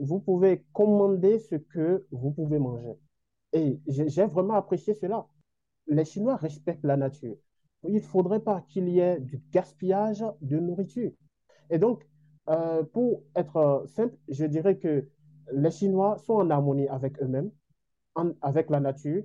vous 0.00 0.18
pouvez 0.20 0.64
commander 0.72 1.38
ce 1.38 1.56
que 1.56 2.06
vous 2.10 2.30
pouvez 2.30 2.58
manger. 2.58 2.94
Et 3.52 3.78
j'ai 3.86 4.24
vraiment 4.24 4.54
apprécié 4.54 4.94
cela. 4.94 5.26
Les 5.86 6.04
Chinois 6.04 6.36
respectent 6.36 6.84
la 6.84 6.96
nature. 6.96 7.36
Il 7.84 7.94
ne 7.94 8.00
faudrait 8.00 8.40
pas 8.40 8.62
qu'il 8.68 8.88
y 8.88 9.00
ait 9.00 9.20
du 9.20 9.42
gaspillage 9.52 10.24
de 10.40 10.58
nourriture. 10.58 11.12
Et 11.68 11.78
donc, 11.78 12.06
euh, 12.48 12.82
pour 12.82 13.22
être 13.36 13.84
simple, 13.88 14.16
je 14.28 14.44
dirais 14.44 14.78
que 14.78 15.08
les 15.52 15.70
Chinois 15.70 16.18
sont 16.18 16.34
en 16.34 16.50
harmonie 16.50 16.88
avec 16.88 17.20
eux-mêmes, 17.22 17.50
avec 18.40 18.70
la 18.70 18.80
nature, 18.80 19.22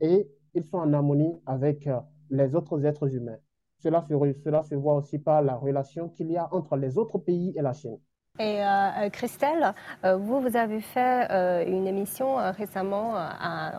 et 0.00 0.28
ils 0.54 0.64
sont 0.64 0.78
en 0.78 0.92
harmonie 0.92 1.40
avec 1.46 1.86
euh, 1.86 2.00
les 2.30 2.54
autres 2.54 2.84
êtres 2.84 3.14
humains. 3.14 3.38
Cela 3.78 4.02
se, 4.02 4.74
voit 4.74 4.94
aussi 4.94 5.18
par 5.18 5.42
la 5.42 5.56
relation 5.56 6.08
qu'il 6.08 6.30
y 6.30 6.36
a 6.36 6.48
entre 6.52 6.76
les 6.76 6.96
autres 6.96 7.18
pays 7.18 7.52
et 7.56 7.62
la 7.62 7.72
Chine. 7.72 7.98
Et 8.40 8.64
euh, 8.64 8.66
euh, 8.66 9.10
Christelle, 9.10 9.74
euh, 10.04 10.16
vous, 10.16 10.40
vous 10.40 10.56
avez 10.56 10.80
fait 10.80 11.28
une 11.68 11.86
émission 11.86 12.36
récemment, 12.50 13.14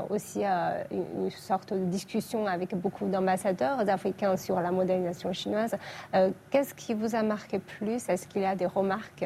aussi 0.09 0.43
une 0.45 1.29
sorte 1.29 1.73
de 1.73 1.83
discussion 1.85 2.47
avec 2.47 2.73
beaucoup 2.73 3.05
d'ambassadeurs 3.05 3.89
africains 3.89 4.37
sur 4.37 4.61
la 4.61 4.71
modernisation 4.71 5.33
chinoise. 5.33 5.75
Qu'est-ce 6.51 6.73
qui 6.73 6.93
vous 6.93 7.15
a 7.15 7.23
marqué 7.23 7.59
plus? 7.59 8.07
Est-ce 8.07 8.27
qu'il 8.27 8.43
y 8.43 8.45
a 8.45 8.55
des 8.55 8.65
remarques 8.65 9.25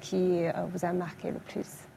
qui 0.00 0.44
vous 0.72 0.84
a 0.84 0.92
marqué 0.94 1.30
le 1.30 1.40
plus? 1.40 1.87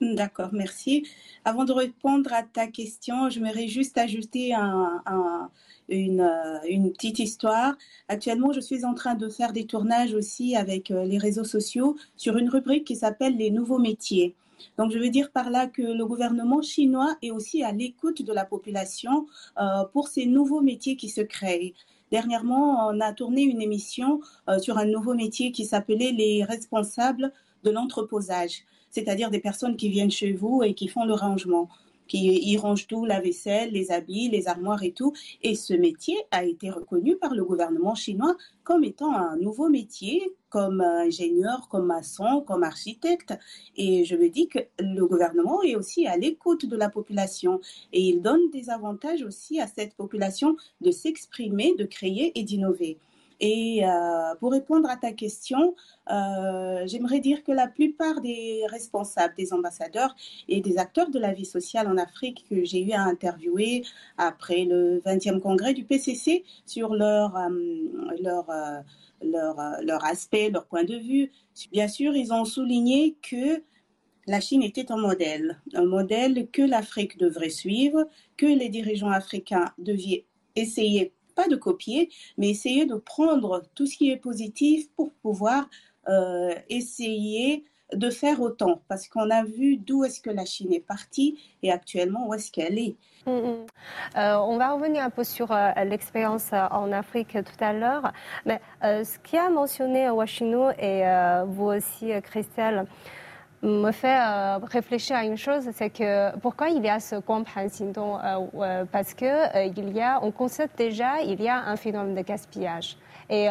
D'accord, 0.00 0.50
merci. 0.52 1.06
Avant 1.46 1.64
de 1.64 1.72
répondre 1.72 2.30
à 2.34 2.42
ta 2.42 2.66
question, 2.66 3.30
j'aimerais 3.30 3.66
juste 3.66 3.96
ajouter 3.96 4.54
euh, 4.54 5.46
une, 5.88 6.92
petite 6.92 7.18
histoire. 7.18 7.74
Actuellement, 8.08 8.52
je 8.52 8.60
suis 8.60 8.84
en 8.84 8.92
train 8.92 9.14
de 9.14 9.30
faire 9.30 9.54
des 9.54 9.64
tournages 9.64 10.12
aussi 10.12 10.54
avec 10.54 10.90
euh, 10.90 11.04
les 11.06 11.16
réseaux 11.16 11.44
sociaux 11.44 11.96
sur 12.14 12.36
une 12.36 12.50
rubrique 12.50 12.84
qui 12.84 12.94
s'appelle 12.94 13.38
les 13.38 13.50
nouveaux 13.50 13.78
métiers. 13.78 14.34
Donc, 14.76 14.92
je 14.92 14.98
veux 14.98 15.08
dire 15.08 15.30
par 15.30 15.48
là 15.48 15.66
que 15.66 15.80
le 15.80 16.04
gouvernement 16.04 16.60
chinois 16.60 17.16
est 17.22 17.30
aussi 17.30 17.62
à 17.64 17.72
l'écoute 17.72 18.20
de 18.20 18.32
la 18.34 18.44
population 18.44 19.26
euh, 19.58 19.84
pour 19.94 20.08
ces 20.08 20.26
nouveaux 20.26 20.60
métiers 20.60 20.96
qui 20.96 21.08
se 21.08 21.22
créent. 21.22 21.72
Dernièrement, 22.12 22.86
on 22.88 23.00
a 23.00 23.14
tourné 23.14 23.42
une 23.42 23.62
émission 23.62 24.20
sur 24.60 24.78
un 24.78 24.84
nouveau 24.84 25.14
métier 25.14 25.50
qui 25.50 25.64
s'appelait 25.64 26.12
les 26.12 26.44
responsables 26.44 27.32
de 27.64 27.70
l'entreposage 27.70 28.62
c'est-à-dire 28.96 29.30
des 29.30 29.40
personnes 29.40 29.76
qui 29.76 29.90
viennent 29.90 30.10
chez 30.10 30.32
vous 30.32 30.62
et 30.62 30.72
qui 30.72 30.88
font 30.88 31.04
le 31.04 31.12
rangement 31.12 31.68
qui 32.08 32.52
y 32.52 32.56
rangent 32.56 32.86
tout, 32.86 33.04
la 33.04 33.20
vaisselle, 33.20 33.72
les 33.72 33.90
habits, 33.90 34.28
les 34.28 34.46
armoires 34.46 34.84
et 34.84 34.92
tout. 34.92 35.12
Et 35.42 35.56
ce 35.56 35.74
métier 35.74 36.16
a 36.30 36.44
été 36.44 36.70
reconnu 36.70 37.16
par 37.16 37.34
le 37.34 37.44
gouvernement 37.44 37.96
chinois 37.96 38.36
comme 38.62 38.84
étant 38.84 39.12
un 39.12 39.36
nouveau 39.36 39.68
métier, 39.68 40.22
comme 40.48 40.80
ingénieur, 40.80 41.68
comme 41.68 41.86
maçon, 41.86 42.44
comme 42.46 42.62
architecte. 42.62 43.34
Et 43.76 44.04
je 44.04 44.14
me 44.14 44.28
dis 44.28 44.46
que 44.46 44.60
le 44.78 45.04
gouvernement 45.04 45.62
est 45.62 45.74
aussi 45.74 46.06
à 46.06 46.16
l'écoute 46.16 46.64
de 46.66 46.76
la 46.76 46.88
population 46.88 47.60
et 47.92 48.00
il 48.00 48.22
donne 48.22 48.50
des 48.50 48.70
avantages 48.70 49.22
aussi 49.24 49.60
à 49.60 49.66
cette 49.66 49.94
population 49.94 50.56
de 50.80 50.92
s'exprimer, 50.92 51.74
de 51.76 51.84
créer 51.84 52.38
et 52.38 52.44
d'innover. 52.44 52.98
Et 53.40 53.84
euh, 53.84 54.34
pour 54.40 54.52
répondre 54.52 54.88
à 54.88 54.96
ta 54.96 55.12
question, 55.12 55.74
euh, 56.10 56.86
j'aimerais 56.86 57.20
dire 57.20 57.44
que 57.44 57.52
la 57.52 57.68
plupart 57.68 58.20
des 58.20 58.62
responsables, 58.68 59.34
des 59.36 59.52
ambassadeurs 59.52 60.14
et 60.48 60.60
des 60.60 60.78
acteurs 60.78 61.10
de 61.10 61.18
la 61.18 61.32
vie 61.32 61.44
sociale 61.44 61.88
en 61.88 61.98
Afrique 61.98 62.46
que 62.48 62.64
j'ai 62.64 62.82
eu 62.82 62.92
à 62.92 63.02
interviewer 63.02 63.84
après 64.16 64.64
le 64.64 65.00
20e 65.00 65.40
congrès 65.40 65.74
du 65.74 65.84
PCC 65.84 66.44
sur 66.64 66.94
leur, 66.94 67.36
euh, 67.36 67.48
leur, 68.22 68.46
leur, 69.22 69.56
leur 69.82 70.04
aspect, 70.04 70.50
leur 70.50 70.66
point 70.66 70.84
de 70.84 70.96
vue, 70.96 71.30
bien 71.72 71.88
sûr, 71.88 72.14
ils 72.16 72.32
ont 72.32 72.44
souligné 72.44 73.16
que 73.22 73.62
la 74.26 74.40
Chine 74.40 74.62
était 74.62 74.90
un 74.90 74.96
modèle, 74.96 75.60
un 75.74 75.84
modèle 75.84 76.48
que 76.50 76.62
l'Afrique 76.62 77.16
devrait 77.18 77.50
suivre, 77.50 78.08
que 78.36 78.46
les 78.46 78.68
dirigeants 78.68 79.10
africains 79.10 79.72
devaient 79.78 80.26
essayer 80.56 81.12
pas 81.36 81.46
de 81.46 81.54
copier, 81.54 82.10
mais 82.38 82.50
essayer 82.50 82.86
de 82.86 82.96
prendre 82.96 83.62
tout 83.76 83.86
ce 83.86 83.96
qui 83.96 84.10
est 84.10 84.16
positif 84.16 84.90
pour 84.96 85.12
pouvoir 85.22 85.68
euh, 86.08 86.54
essayer 86.68 87.64
de 87.92 88.10
faire 88.10 88.40
autant, 88.40 88.80
parce 88.88 89.06
qu'on 89.06 89.30
a 89.30 89.44
vu 89.44 89.76
d'où 89.76 90.02
est-ce 90.02 90.20
que 90.20 90.30
la 90.30 90.44
Chine 90.44 90.72
est 90.72 90.80
partie 90.80 91.38
et 91.62 91.70
actuellement 91.70 92.26
où 92.26 92.34
est-ce 92.34 92.50
qu'elle 92.50 92.78
est. 92.80 92.96
Mm, 93.26 93.30
mm. 93.30 93.66
Euh, 94.16 94.36
on 94.38 94.56
va 94.56 94.72
revenir 94.72 95.04
un 95.04 95.10
peu 95.10 95.22
sur 95.22 95.52
euh, 95.52 95.70
l'expérience 95.84 96.52
en 96.52 96.90
Afrique 96.90 97.38
tout 97.44 97.64
à 97.64 97.72
l'heure, 97.72 98.12
mais 98.44 98.60
ce 98.82 99.18
qui 99.20 99.36
a 99.36 99.50
mentionné 99.50 100.10
Washington 100.10 100.74
et 100.80 101.04
vous 101.46 101.66
aussi, 101.66 102.10
Christelle, 102.22 102.86
me 103.68 103.92
fait 103.92 104.18
euh, 104.18 104.58
réfléchir 104.58 105.16
à 105.16 105.24
une 105.24 105.36
chose, 105.36 105.68
c'est 105.72 105.90
que 105.90 106.36
pourquoi 106.38 106.68
il 106.68 106.84
y 106.84 106.88
a 106.88 107.00
ce 107.00 107.16
Xingdong 107.16 108.18
euh, 108.22 108.46
euh, 108.54 108.84
Parce 108.90 109.14
que 109.14 109.66
il 109.66 109.92
y 109.92 110.00
a, 110.00 110.20
on 110.22 110.30
constate 110.30 110.70
déjà, 110.76 111.20
il 111.22 111.42
y 111.42 111.48
a 111.48 111.62
un 111.64 111.76
phénomène 111.76 112.14
de 112.14 112.22
gaspillage. 112.22 112.96
Et 113.28 113.48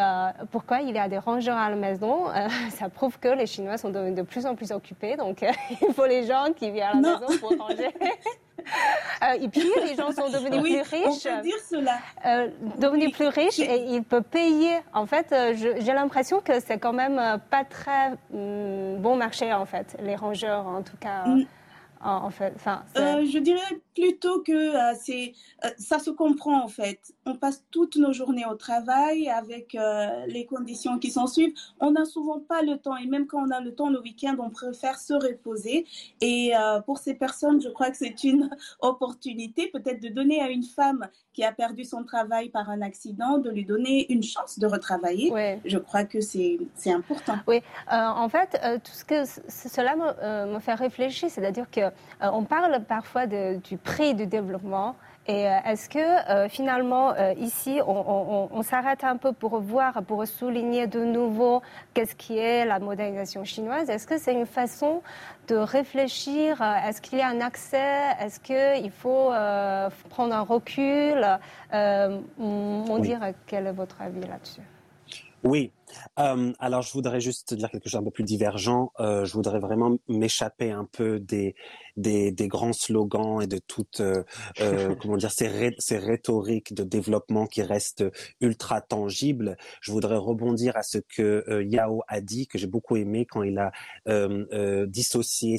pourquoi 0.51 0.81
il 0.81 0.95
y 0.95 0.97
a 0.97 1.09
des 1.09 1.17
rangeurs 1.17 1.57
à 1.57 1.69
la 1.69 1.75
maison 1.75 2.27
Ça 2.71 2.89
prouve 2.89 3.19
que 3.19 3.27
les 3.27 3.45
Chinois 3.45 3.77
sont 3.77 3.89
de, 3.89 4.11
de 4.11 4.21
plus 4.21 4.45
en 4.45 4.55
plus 4.55 4.71
occupés, 4.71 5.17
donc 5.17 5.43
il 5.81 5.93
faut 5.93 6.05
les 6.05 6.25
gens 6.25 6.47
qui 6.55 6.71
viennent 6.71 7.05
à 7.05 7.11
la 7.11 7.19
maison 7.19 7.37
pour 7.39 7.57
ranger. 7.57 7.93
Euh, 9.23 9.33
et 9.41 9.47
puis, 9.47 9.63
les 9.85 9.95
gens 9.95 10.11
sont 10.11 10.29
devenus 10.29 10.61
plus 10.61 10.81
riches. 10.81 11.27
On 11.27 11.37
peut 11.37 11.43
dire 11.43 11.59
cela. 11.69 11.97
Euh, 12.25 12.49
devenus 12.77 13.11
plus 13.11 13.27
riches 13.27 13.59
et 13.59 13.85
ils 13.89 14.03
peuvent 14.03 14.23
payer. 14.23 14.77
En 14.93 15.05
fait, 15.05 15.31
euh, 15.31 15.53
j'ai 15.55 15.93
l'impression 15.93 16.41
que 16.41 16.59
c'est 16.59 16.77
quand 16.77 16.93
même 16.93 17.39
pas 17.49 17.63
très 17.63 18.11
hum, 18.33 18.97
bon 18.97 19.15
marché, 19.15 19.53
en 19.53 19.65
fait, 19.65 19.97
les 20.01 20.15
rangeurs, 20.15 20.67
en 20.67 20.81
tout 20.81 20.97
cas. 20.99 21.25
Mm. 21.25 21.45
En, 22.01 22.29
fait, 22.29 22.53
enfin, 22.55 22.83
je 22.95 23.39
dirais 23.39 23.59
plutôt 23.95 24.41
que 24.41 24.51
euh, 24.51 24.93
c'est, 25.01 25.33
euh, 25.63 25.69
ça 25.79 25.99
se 25.99 26.11
comprend 26.11 26.63
en 26.63 26.67
fait. 26.67 26.99
On 27.25 27.35
passe 27.35 27.63
toutes 27.71 27.95
nos 27.95 28.13
journées 28.13 28.45
au 28.45 28.55
travail 28.55 29.29
avec 29.29 29.73
euh, 29.73 30.25
les 30.27 30.45
conditions 30.45 30.99
qui 30.99 31.09
s'en 31.09 31.25
suivent. 31.25 31.53
On 31.79 31.91
n'a 31.91 32.05
souvent 32.05 32.39
pas 32.39 32.61
le 32.61 32.77
temps 32.77 32.97
et 32.97 33.07
même 33.07 33.25
quand 33.25 33.41
on 33.47 33.51
a 33.51 33.61
le 33.61 33.73
temps 33.73 33.89
le 33.89 34.01
week-end, 34.01 34.35
on 34.39 34.49
préfère 34.49 34.99
se 34.99 35.13
reposer. 35.13 35.85
Et 36.21 36.51
pour 36.85 36.97
ces 36.97 37.13
personnes, 37.13 37.61
je 37.61 37.69
crois 37.69 37.89
que 37.89 37.97
c'est 37.97 38.23
une 38.23 38.49
opportunité 38.81 39.69
peut-être 39.71 40.01
de 40.01 40.09
donner 40.09 40.41
à 40.41 40.49
une 40.49 40.63
femme 40.63 41.07
qui 41.33 41.43
a 41.43 41.51
perdu 41.51 41.83
son 41.83 42.03
travail 42.03 42.49
par 42.49 42.69
un 42.69 42.81
accident, 42.81 43.37
de 43.37 43.49
lui 43.49 43.65
donner 43.65 44.11
une 44.11 44.23
chance 44.23 44.59
de 44.59 44.67
retravailler. 44.67 45.31
Je 45.65 45.77
crois 45.77 46.03
que 46.03 46.19
c'est, 46.19 46.57
c'est 46.75 46.91
important. 46.91 47.37
Oui, 47.47 47.61
en 47.89 48.27
fait, 48.29 48.59
tout 48.83 48.91
ce 48.91 49.05
que 49.05 49.23
cela 49.47 49.95
me, 49.95 50.53
me 50.53 50.59
fait 50.59 50.73
réfléchir, 50.73 51.29
c'est-à-dire 51.29 51.69
que 51.69 51.81
on 52.21 52.43
parle 52.43 52.83
parfois 52.85 53.27
de, 53.27 53.57
du 53.57 53.77
prix 53.85 54.15
du 54.15 54.25
développement. 54.27 54.95
Et 55.27 55.47
euh, 55.47 55.57
est-ce 55.65 55.89
que 55.89 55.99
euh, 55.99 56.49
finalement, 56.49 57.13
euh, 57.13 57.33
ici, 57.39 57.79
on, 57.87 58.61
s'arrête 58.61 59.03
un 59.03 59.17
peu 59.17 59.31
pour 59.31 59.59
voir, 59.59 60.03
pour 60.03 60.27
souligner 60.27 60.85
de 60.85 61.03
nouveau 61.03 61.61
qu'est-ce 61.93 62.15
qui 62.15 62.37
est 62.37 62.65
la 62.65 62.79
modernisation 62.79 63.43
chinoise? 63.43 63.89
Est-ce 63.89 64.05
que 64.05 64.19
c'est 64.19 64.33
une 64.33 64.45
façon 64.45 65.01
de 65.47 65.55
réfléchir 65.55 66.61
Est-ce 66.61 67.01
qu'il 67.01 67.19
y 67.19 67.21
a 67.21 67.27
un 67.27 67.41
accès? 67.41 68.03
Est-ce 68.19 68.39
qu'il 68.39 68.91
faut 68.91 69.31
prendre 70.09 70.35
un 70.35 70.41
recul? 70.41 71.25
On 71.73 72.99
dirait 72.99 73.35
quel 73.47 73.67
est 73.67 73.71
votre 73.71 74.01
avis 74.01 74.21
là-dessus? 74.21 74.61
Oui, 75.43 75.71
euh, 76.19 76.53
alors 76.59 76.81
je 76.81 76.91
voudrais 76.93 77.19
juste 77.19 77.53
dire 77.53 77.69
quelque 77.69 77.89
chose 77.89 77.99
d'un 77.99 78.05
peu 78.05 78.11
plus 78.11 78.23
divergent. 78.23 78.91
Euh, 78.99 79.25
je 79.25 79.33
voudrais 79.33 79.59
vraiment 79.59 79.97
m'échapper 80.07 80.71
un 80.71 80.85
peu 80.85 81.19
des, 81.19 81.55
des, 81.97 82.31
des 82.31 82.47
grands 82.47 82.73
slogans 82.73 83.41
et 83.41 83.47
de 83.47 83.59
toutes 83.59 84.01
euh, 84.01 84.23
comment 85.01 85.17
dire 85.17 85.31
ces, 85.31 85.47
ré, 85.47 85.75
ces 85.79 85.97
rhétoriques 85.97 86.73
de 86.73 86.83
développement 86.83 87.45
qui 87.45 87.61
restent 87.61 88.05
ultra 88.41 88.81
tangibles. 88.81 89.57
Je 89.81 89.91
voudrais 89.91 90.17
rebondir 90.17 90.75
à 90.77 90.83
ce 90.83 90.97
que 90.97 91.63
Yao 91.63 92.03
a 92.07 92.21
dit 92.21 92.47
que 92.47 92.57
j'ai 92.57 92.67
beaucoup 92.67 92.95
aimé 92.97 93.25
quand 93.25 93.43
il 93.43 93.57
a 93.59 93.71
dissocié 94.87 95.57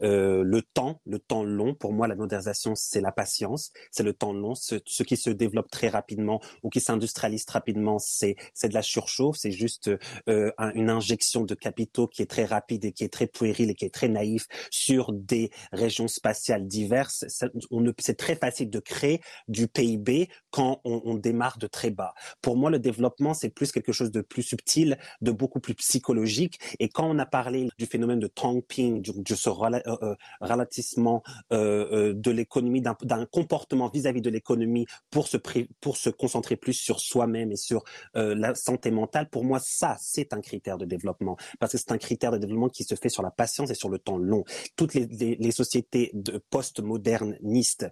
le 0.00 0.60
temps, 0.74 1.00
le 1.06 1.18
temps 1.18 1.44
long. 1.44 1.74
Pour 1.74 1.92
moi, 1.92 2.08
la 2.08 2.14
modernisation 2.14 2.74
c'est 2.74 3.00
la 3.00 3.12
patience, 3.12 3.72
c'est 3.90 4.02
le 4.02 4.12
temps 4.12 4.32
long. 4.32 4.54
Ce, 4.54 4.76
ce 4.84 5.02
qui 5.02 5.16
se 5.16 5.30
développe 5.30 5.70
très 5.70 5.88
rapidement 5.88 6.40
ou 6.62 6.70
qui 6.70 6.80
s'industrialise 6.80 7.44
rapidement, 7.48 7.98
c'est 7.98 8.36
c'est 8.54 8.68
de 8.68 8.74
la 8.74 8.82
surchauffe, 8.98 9.36
c'est 9.36 9.52
juste 9.52 9.90
euh, 10.28 10.50
une 10.74 10.90
injection 10.90 11.44
de 11.44 11.54
capitaux 11.54 12.06
qui 12.06 12.22
est 12.22 12.26
très 12.26 12.44
rapide 12.44 12.84
et 12.84 12.92
qui 12.92 13.04
est 13.04 13.12
très 13.12 13.26
puéril 13.26 13.70
et 13.70 13.74
qui 13.74 13.84
est 13.84 13.94
très 13.94 14.08
naïf 14.08 14.46
sur 14.70 15.12
des 15.12 15.50
régions 15.72 16.08
spatiales 16.08 16.66
diverses. 16.66 17.24
C'est 17.28 18.16
très 18.16 18.36
facile 18.36 18.70
de 18.70 18.80
créer 18.80 19.20
du 19.46 19.68
PIB 19.68 20.28
quand 20.50 20.80
on, 20.84 21.02
on, 21.04 21.14
démarre 21.14 21.58
de 21.58 21.66
très 21.66 21.90
bas. 21.90 22.14
Pour 22.42 22.56
moi, 22.56 22.70
le 22.70 22.78
développement, 22.78 23.34
c'est 23.34 23.50
plus 23.50 23.72
quelque 23.72 23.92
chose 23.92 24.10
de 24.10 24.20
plus 24.20 24.42
subtil, 24.42 24.98
de 25.20 25.30
beaucoup 25.30 25.60
plus 25.60 25.74
psychologique. 25.74 26.58
Et 26.78 26.88
quand 26.88 27.08
on 27.08 27.18
a 27.18 27.26
parlé 27.26 27.68
du 27.78 27.86
phénomène 27.86 28.20
de 28.20 28.26
Tongping, 28.26 29.00
du, 29.02 29.12
de 29.14 29.34
ce 29.34 29.48
euh, 29.48 29.96
euh, 30.02 30.14
ralentissement 30.40 31.22
euh, 31.52 32.12
de 32.14 32.30
l'économie, 32.30 32.82
d'un 32.82 33.26
comportement 33.26 33.88
vis-à-vis 33.88 34.20
de 34.20 34.30
l'économie 34.30 34.86
pour 35.10 35.28
se, 35.28 35.36
pour 35.80 35.96
se 35.96 36.10
concentrer 36.10 36.56
plus 36.56 36.74
sur 36.74 37.00
soi-même 37.00 37.52
et 37.52 37.56
sur 37.56 37.84
la 38.14 38.54
santé 38.54 38.87
mentale, 38.90 39.28
pour 39.28 39.44
moi, 39.44 39.58
ça, 39.62 39.96
c'est 40.00 40.32
un 40.32 40.40
critère 40.40 40.78
de 40.78 40.84
développement. 40.84 41.36
Parce 41.58 41.72
que 41.72 41.78
c'est 41.78 41.92
un 41.92 41.98
critère 41.98 42.30
de 42.30 42.38
développement 42.38 42.68
qui 42.68 42.84
se 42.84 42.94
fait 42.94 43.08
sur 43.08 43.22
la 43.22 43.30
patience 43.30 43.70
et 43.70 43.74
sur 43.74 43.88
le 43.88 43.98
temps 43.98 44.18
long. 44.18 44.44
Toutes 44.76 44.94
les, 44.94 45.50
sociétés 45.50 46.12
post-modernistes 46.50 47.88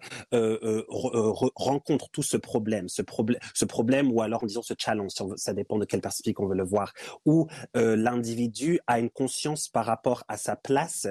rencontrent 1.57 2.11
tout 2.11 2.23
ce 2.23 2.37
problème, 2.37 2.89
ce 2.89 3.65
problème, 3.65 4.13
ou 4.13 4.21
alors 4.21 4.45
disons 4.47 4.63
ce 4.63 4.75
challenge, 4.79 5.13
ça 5.37 5.53
dépend 5.53 5.79
de 5.79 5.85
quelle 5.85 6.01
perspective 6.01 6.35
on 6.39 6.47
veut 6.47 6.57
le 6.57 6.65
voir, 6.65 6.93
où 7.25 7.47
euh, 7.77 7.97
l'individu 7.97 8.81
a 8.87 8.99
une 8.99 9.11
conscience 9.11 9.69
par 9.69 9.85
rapport 9.87 10.25
à 10.29 10.37
sa 10.37 10.57
place 10.57 11.07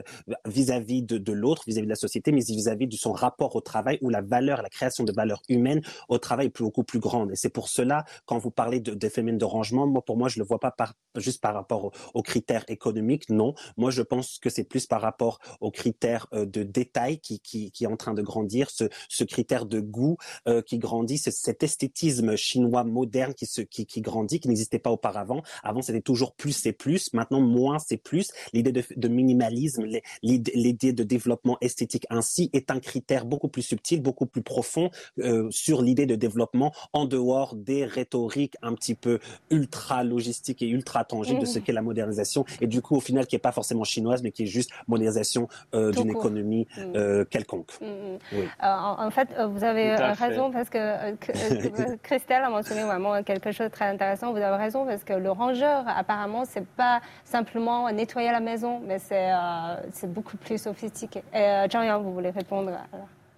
vis-à-vis 0.45 1.03
de, 1.03 1.31
l'autre, 1.31 1.63
vis-à-vis 1.67 1.87
de 1.87 1.91
la 1.91 1.95
société, 1.95 2.31
mais 2.31 2.41
vis-à-vis 2.41 2.87
de 2.87 2.95
son 2.95 3.11
rapport 3.11 3.55
au 3.55 3.61
travail, 3.61 3.97
où 4.01 4.09
la 4.09 4.21
valeur, 4.21 4.61
la 4.61 4.69
création 4.69 5.03
de 5.03 5.11
valeur 5.11 5.41
humaine 5.49 5.81
au 6.09 6.17
travail 6.17 6.47
est 6.47 6.59
beaucoup 6.59 6.83
plus 6.83 6.99
grande. 6.99 7.31
Et 7.31 7.35
c'est 7.35 7.49
pour 7.49 7.69
cela, 7.69 8.05
quand 8.25 8.37
vous 8.37 8.51
parlez 8.51 8.79
de, 8.79 8.93
de 8.93 9.09
phénomènes 9.09 9.37
de 9.37 9.45
rangement, 9.45 9.74
moi, 9.75 10.01
pour 10.03 10.17
moi, 10.17 10.29
je 10.29 10.39
le 10.39 10.45
vois 10.45 10.59
pas 10.59 10.71
par, 10.71 10.93
juste 11.15 11.41
par 11.41 11.53
rapport 11.53 11.91
aux, 12.13 12.21
critères 12.21 12.65
économiques, 12.69 13.29
non. 13.29 13.53
Moi, 13.77 13.91
je 13.91 14.01
pense 14.01 14.39
que 14.39 14.49
c'est 14.49 14.63
plus 14.63 14.87
par 14.87 15.01
rapport 15.01 15.39
aux 15.61 15.71
critères 15.71 16.27
euh, 16.33 16.45
de 16.45 16.63
détail 16.63 17.19
qui, 17.19 17.39
qui, 17.39 17.71
qui 17.71 17.83
est 17.83 17.87
en 17.87 17.97
train 17.97 18.13
de 18.13 18.21
grandir, 18.21 18.69
ce, 18.69 18.85
ce 19.09 19.23
critère 19.23 19.65
de 19.65 19.79
goût 19.79 20.17
euh, 20.47 20.61
qui 20.61 20.79
grandit, 20.79 21.17
cet 21.17 21.63
esthétisme 21.63 22.35
chinois 22.35 22.83
moderne 22.83 23.33
qui, 23.33 23.45
se, 23.45 23.61
qui, 23.61 23.85
qui 23.85 24.01
grandit, 24.01 24.39
qui 24.39 24.47
n'existait 24.47 24.79
pas 24.79 24.91
auparavant. 24.91 25.41
Avant, 25.63 25.81
c'était 25.81 26.01
toujours 26.01 26.35
plus 26.35 26.53
c'est 26.53 26.73
plus. 26.73 27.13
Maintenant, 27.13 27.41
moins 27.41 27.79
c'est 27.79 27.97
plus. 27.97 28.31
L'idée 28.53 28.71
de, 28.71 28.83
de, 28.95 29.07
minimalisme, 29.07 29.85
l'idée 30.23 30.93
de 30.93 31.03
développement 31.03 31.57
esthétique 31.61 32.05
ainsi 32.09 32.49
est 32.53 32.71
un 32.71 32.79
critère 32.79 33.25
beaucoup 33.25 33.49
plus 33.49 33.61
subtil, 33.61 34.01
beaucoup 34.01 34.25
plus 34.25 34.41
profond 34.41 34.89
euh, 35.19 35.49
sur 35.51 35.81
l'idée 35.81 36.05
de 36.05 36.15
développement 36.15 36.73
en 36.93 37.05
dehors 37.05 37.55
des 37.55 37.85
rhétoriques 37.85 38.55
un 38.61 38.73
petit 38.73 38.95
peu 38.95 39.19
ultra 39.49 39.64
logistiques 40.03 40.61
et 40.61 40.67
ultra 40.67 41.03
tangibles 41.03 41.41
de 41.41 41.45
ce 41.45 41.59
mmh. 41.59 41.61
qu'est 41.61 41.73
la 41.73 41.81
modernisation. 41.81 42.45
Et 42.61 42.67
du 42.67 42.81
coup, 42.81 42.95
au 42.95 42.99
final, 42.99 43.27
qui 43.27 43.35
est 43.35 43.39
pas 43.39 43.51
forcément 43.51 43.83
chinoise, 43.83 44.23
mais 44.23 44.31
qui 44.31 44.43
est 44.43 44.47
juste 44.47 44.71
modernisation 44.87 45.47
euh, 45.73 45.91
d'une 45.91 46.09
économie 46.09 46.67
mmh. 46.77 46.81
euh, 46.95 47.25
quelconque. 47.25 47.71
Mmh, 47.81 47.85
oui. 48.33 48.47
en, 48.61 49.05
en, 49.05 49.11
fait, 49.11 49.29
vous 49.49 49.63
avez 49.63 49.95
raison 49.95 50.51
parce 50.51 50.69
que 50.69 51.15
Christelle 52.03 52.43
a 52.43 52.49
mentionné 52.49 52.83
vraiment 52.83 53.21
quelque 53.23 53.51
chose 53.51 53.67
de 53.67 53.71
très 53.71 53.85
intéressant. 53.85 54.31
Vous 54.31 54.37
avez 54.37 54.57
raison 54.57 54.85
parce 54.85 55.03
que 55.03 55.13
le 55.13 55.31
rangeur, 55.31 55.83
apparemment, 55.87 56.43
c'est 56.45 56.65
pas 56.65 57.01
simplement 57.23 57.91
nettoyer 57.91 58.31
la 58.31 58.39
maison, 58.39 58.81
mais 58.85 58.99
c'est 58.99 59.31
euh, 59.31 60.07
beaucoup 60.07 60.37
plus 60.37 60.61
sophistiqué. 60.61 61.23
Et 61.33 61.37
euh, 61.37 61.67
Jean-Yann, 61.69 62.01
vous 62.01 62.13
voulez 62.13 62.29
répondre 62.29 62.71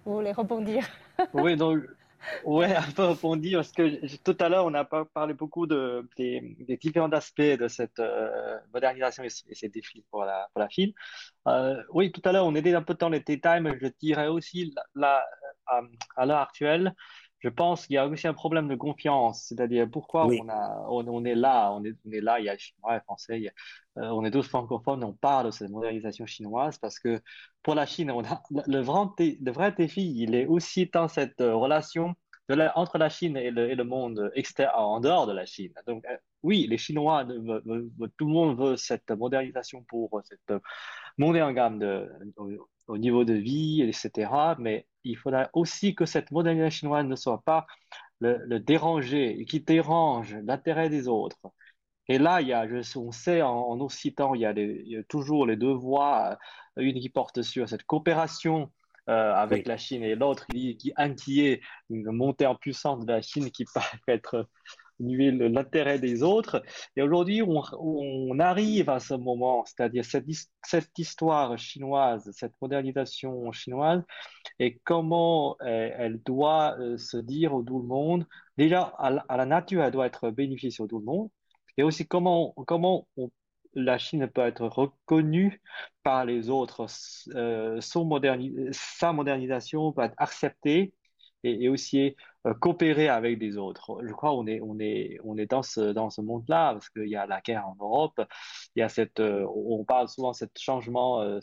Vous 0.04 0.14
voulez 0.14 0.32
rebondir? 0.32 0.84
Oui, 1.34 1.56
donc 1.56 1.82
Ouais, 2.44 2.74
un 2.74 2.90
peu 2.90 3.04
rebondir 3.04 3.58
parce 3.58 3.72
que 3.72 4.16
tout 4.18 4.36
à 4.40 4.48
l'heure 4.48 4.66
on 4.66 4.74
a 4.74 4.84
parlé 4.84 5.34
beaucoup 5.34 5.66
de, 5.66 6.08
des, 6.16 6.56
des 6.60 6.76
différents 6.76 7.10
aspects 7.10 7.40
de 7.40 7.68
cette 7.68 7.98
euh, 8.00 8.58
modernisation 8.72 9.22
et, 9.22 9.28
ces 9.30 9.68
défis 9.68 10.04
pour 10.10 10.24
la, 10.24 10.48
pour 10.52 10.60
la 10.60 10.68
Chine. 10.68 10.92
Euh, 11.46 11.82
oui, 11.92 12.10
tout 12.12 12.22
à 12.24 12.32
l'heure 12.32 12.46
on 12.46 12.54
était 12.54 12.74
un 12.74 12.82
peu 12.82 12.94
dans 12.94 13.08
les 13.08 13.20
détails, 13.20 13.60
mais 13.60 13.78
je 13.80 13.88
dirais 14.00 14.28
aussi 14.28 14.74
là, 14.94 15.24
à 16.16 16.26
l'heure 16.26 16.40
actuelle, 16.40 16.94
je 17.40 17.48
pense 17.48 17.86
qu'il 17.86 17.94
y 17.94 17.98
a 17.98 18.06
aussi 18.06 18.26
un 18.26 18.34
problème 18.34 18.68
de 18.68 18.74
confiance, 18.74 19.44
c'est-à-dire 19.48 19.88
pourquoi 19.90 20.26
on, 20.26 20.48
a, 20.48 20.86
on, 20.88 21.24
est 21.24 21.36
là, 21.36 21.70
on 21.72 21.84
est, 21.84 21.94
on 22.04 22.10
est 22.10 22.20
là, 22.20 22.40
il 22.40 22.46
y 22.46 22.48
a 22.48 22.54
les 22.54 22.58
Chinois, 22.58 22.94
les 22.94 23.00
Français, 23.00 23.46
euh, 23.46 23.50
on 24.00 24.24
est 24.24 24.30
tous 24.30 24.46
francophones, 24.48 25.04
on 25.04 25.12
parle 25.12 25.46
de 25.46 25.50
cette 25.50 25.70
modernisation 25.70 26.26
chinoise 26.26 26.78
parce 26.78 26.98
que 26.98 27.20
pour 27.62 27.74
la 27.74 27.86
Chine, 27.86 28.12
le, 28.66 28.80
vrai, 28.80 29.04
le 29.40 29.50
vrai 29.50 29.72
défi, 29.72 30.14
il 30.16 30.34
est 30.34 30.46
aussi 30.46 30.86
dans 30.86 31.08
cette 31.08 31.40
euh, 31.40 31.54
relation 31.54 32.14
entre 32.74 32.96
la 32.96 33.10
Chine 33.10 33.36
et 33.36 33.50
le, 33.50 33.84
monde 33.84 34.30
extérieur, 34.34 34.78
en 34.78 35.00
dehors 35.00 35.26
de 35.26 35.32
la 35.32 35.44
Chine. 35.44 35.72
Donc, 35.86 36.04
euh, 36.06 36.16
oui, 36.42 36.66
les 36.68 36.78
Chinois, 36.78 37.24
tout 37.24 38.26
le 38.26 38.32
monde 38.32 38.58
veut 38.58 38.76
cette 38.76 39.10
modernisation 39.10 39.84
pour 39.88 40.22
cette 40.24 40.60
montée 41.18 41.42
en 41.42 41.52
gamme 41.52 42.08
au 42.86 42.96
niveau 42.96 43.24
de 43.24 43.34
vie, 43.34 43.82
etc. 43.82 44.30
Mais 44.58 44.86
il 45.04 45.16
faudra 45.18 45.50
aussi 45.52 45.94
que 45.94 46.06
cette 46.06 46.30
modernisation 46.30 46.88
chinoise 46.88 47.06
ne 47.06 47.16
soit 47.16 47.42
pas 47.44 47.66
le, 48.20 48.38
le 48.46 48.60
déranger, 48.60 49.44
qui 49.46 49.60
dérange 49.60 50.34
l'intérêt 50.36 50.88
des 50.88 51.06
autres. 51.06 51.38
Et 52.08 52.18
là, 52.18 52.40
il 52.40 52.48
y 52.48 52.52
a, 52.52 52.66
je, 52.66 52.98
on 52.98 53.12
sait 53.12 53.42
en, 53.42 53.50
en 53.50 53.80
Occitan, 53.80 54.34
il 54.34 54.40
y, 54.40 54.46
a 54.46 54.52
il 54.52 54.88
y, 54.88 54.96
a 54.96 55.02
toujours 55.04 55.46
les 55.46 55.56
deux 55.56 55.72
voix, 55.72 56.38
euh, 56.78 56.82
une 56.82 57.00
qui 57.00 57.10
porte 57.10 57.42
sur 57.42 57.68
cette 57.68 57.84
coopération 57.84 58.70
euh, 59.08 59.32
avec 59.34 59.66
la 59.66 59.76
Chine 59.76 60.02
et 60.02 60.14
l'autre 60.14 60.46
qui, 60.46 60.76
qui 60.76 60.92
inquiète 60.96 61.60
une 61.90 62.10
montée 62.10 62.46
en 62.46 62.54
puissance 62.54 63.04
de 63.04 63.12
la 63.12 63.22
Chine 63.22 63.50
qui 63.50 63.64
paraît 63.74 64.00
être 64.08 64.48
l'intérêt 65.00 65.98
des 65.98 66.22
autres. 66.22 66.62
Et 66.96 67.02
aujourd'hui, 67.02 67.42
on, 67.42 67.62
on, 67.78 68.38
arrive 68.40 68.90
à 68.90 69.00
ce 69.00 69.14
moment, 69.14 69.64
c'est-à-dire 69.64 70.04
cette, 70.04 70.26
cette, 70.62 70.98
histoire 70.98 71.56
chinoise, 71.58 72.30
cette 72.34 72.54
modernisation 72.60 73.52
chinoise, 73.52 74.02
et 74.58 74.78
comment 74.84 75.56
elle, 75.60 75.94
elle 75.98 76.22
doit 76.22 76.76
euh, 76.80 76.96
se 76.98 77.16
dire 77.16 77.54
au 77.54 77.62
tout 77.62 77.80
le 77.80 77.86
monde. 77.86 78.26
Déjà, 78.56 78.82
à, 78.98 79.36
la 79.36 79.46
nature, 79.46 79.82
elle 79.84 79.92
doit 79.92 80.06
être 80.06 80.30
bénéfice 80.30 80.80
au 80.80 80.86
tout 80.86 80.98
le 80.98 81.04
monde. 81.04 81.28
Et 81.78 81.82
aussi 81.82 82.06
comment, 82.06 82.54
comment 82.66 83.08
la 83.74 83.98
Chine 83.98 84.26
peut 84.28 84.42
être 84.42 84.66
reconnue 84.66 85.62
par 86.02 86.24
les 86.24 86.50
autres, 86.50 86.86
euh, 87.34 87.80
son 87.80 88.20
sa 88.72 89.12
modernisation 89.12 89.92
peut 89.92 90.02
être 90.02 90.14
acceptée 90.18 90.92
et, 91.44 91.68
aussi 91.68 92.16
euh, 92.46 92.54
coopérer 92.54 93.08
avec 93.08 93.38
des 93.38 93.56
autres. 93.56 94.00
Je 94.04 94.12
crois 94.12 94.30
qu'on 94.30 94.46
est, 94.46 94.60
on 94.60 94.78
est, 94.80 95.18
on 95.24 95.36
est 95.38 95.46
dans 95.46 95.62
ce, 95.62 95.92
dans 95.92 96.10
ce 96.10 96.20
monde-là 96.20 96.72
parce 96.72 96.88
qu'il 96.90 97.08
y 97.08 97.16
a 97.16 97.26
la 97.26 97.40
guerre 97.40 97.66
en 97.66 97.76
Europe, 97.80 98.20
il 98.74 98.80
y 98.80 98.82
a 98.82 98.88
cette, 98.88 99.20
euh, 99.20 99.46
on 99.54 99.84
parle 99.84 100.08
souvent 100.08 100.32
de 100.32 100.36
ce 100.36 100.44
changement, 100.58 101.20
euh, 101.22 101.40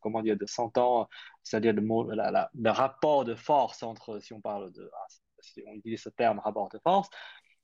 comment 0.00 0.22
dire, 0.22 0.36
de 0.36 0.46
100 0.46 0.78
ans, 0.78 1.08
c'est-à-dire 1.42 1.72
le, 1.74 2.70
rapport 2.70 3.24
de 3.24 3.34
force 3.34 3.82
entre, 3.82 4.20
si 4.20 4.32
on 4.32 4.40
parle 4.40 4.72
de, 4.72 4.90
ah, 4.94 5.06
si 5.40 5.62
on 5.66 5.72
utilise 5.72 6.02
ce 6.02 6.10
terme, 6.10 6.38
rapport 6.38 6.68
de 6.70 6.78
force, 6.78 7.08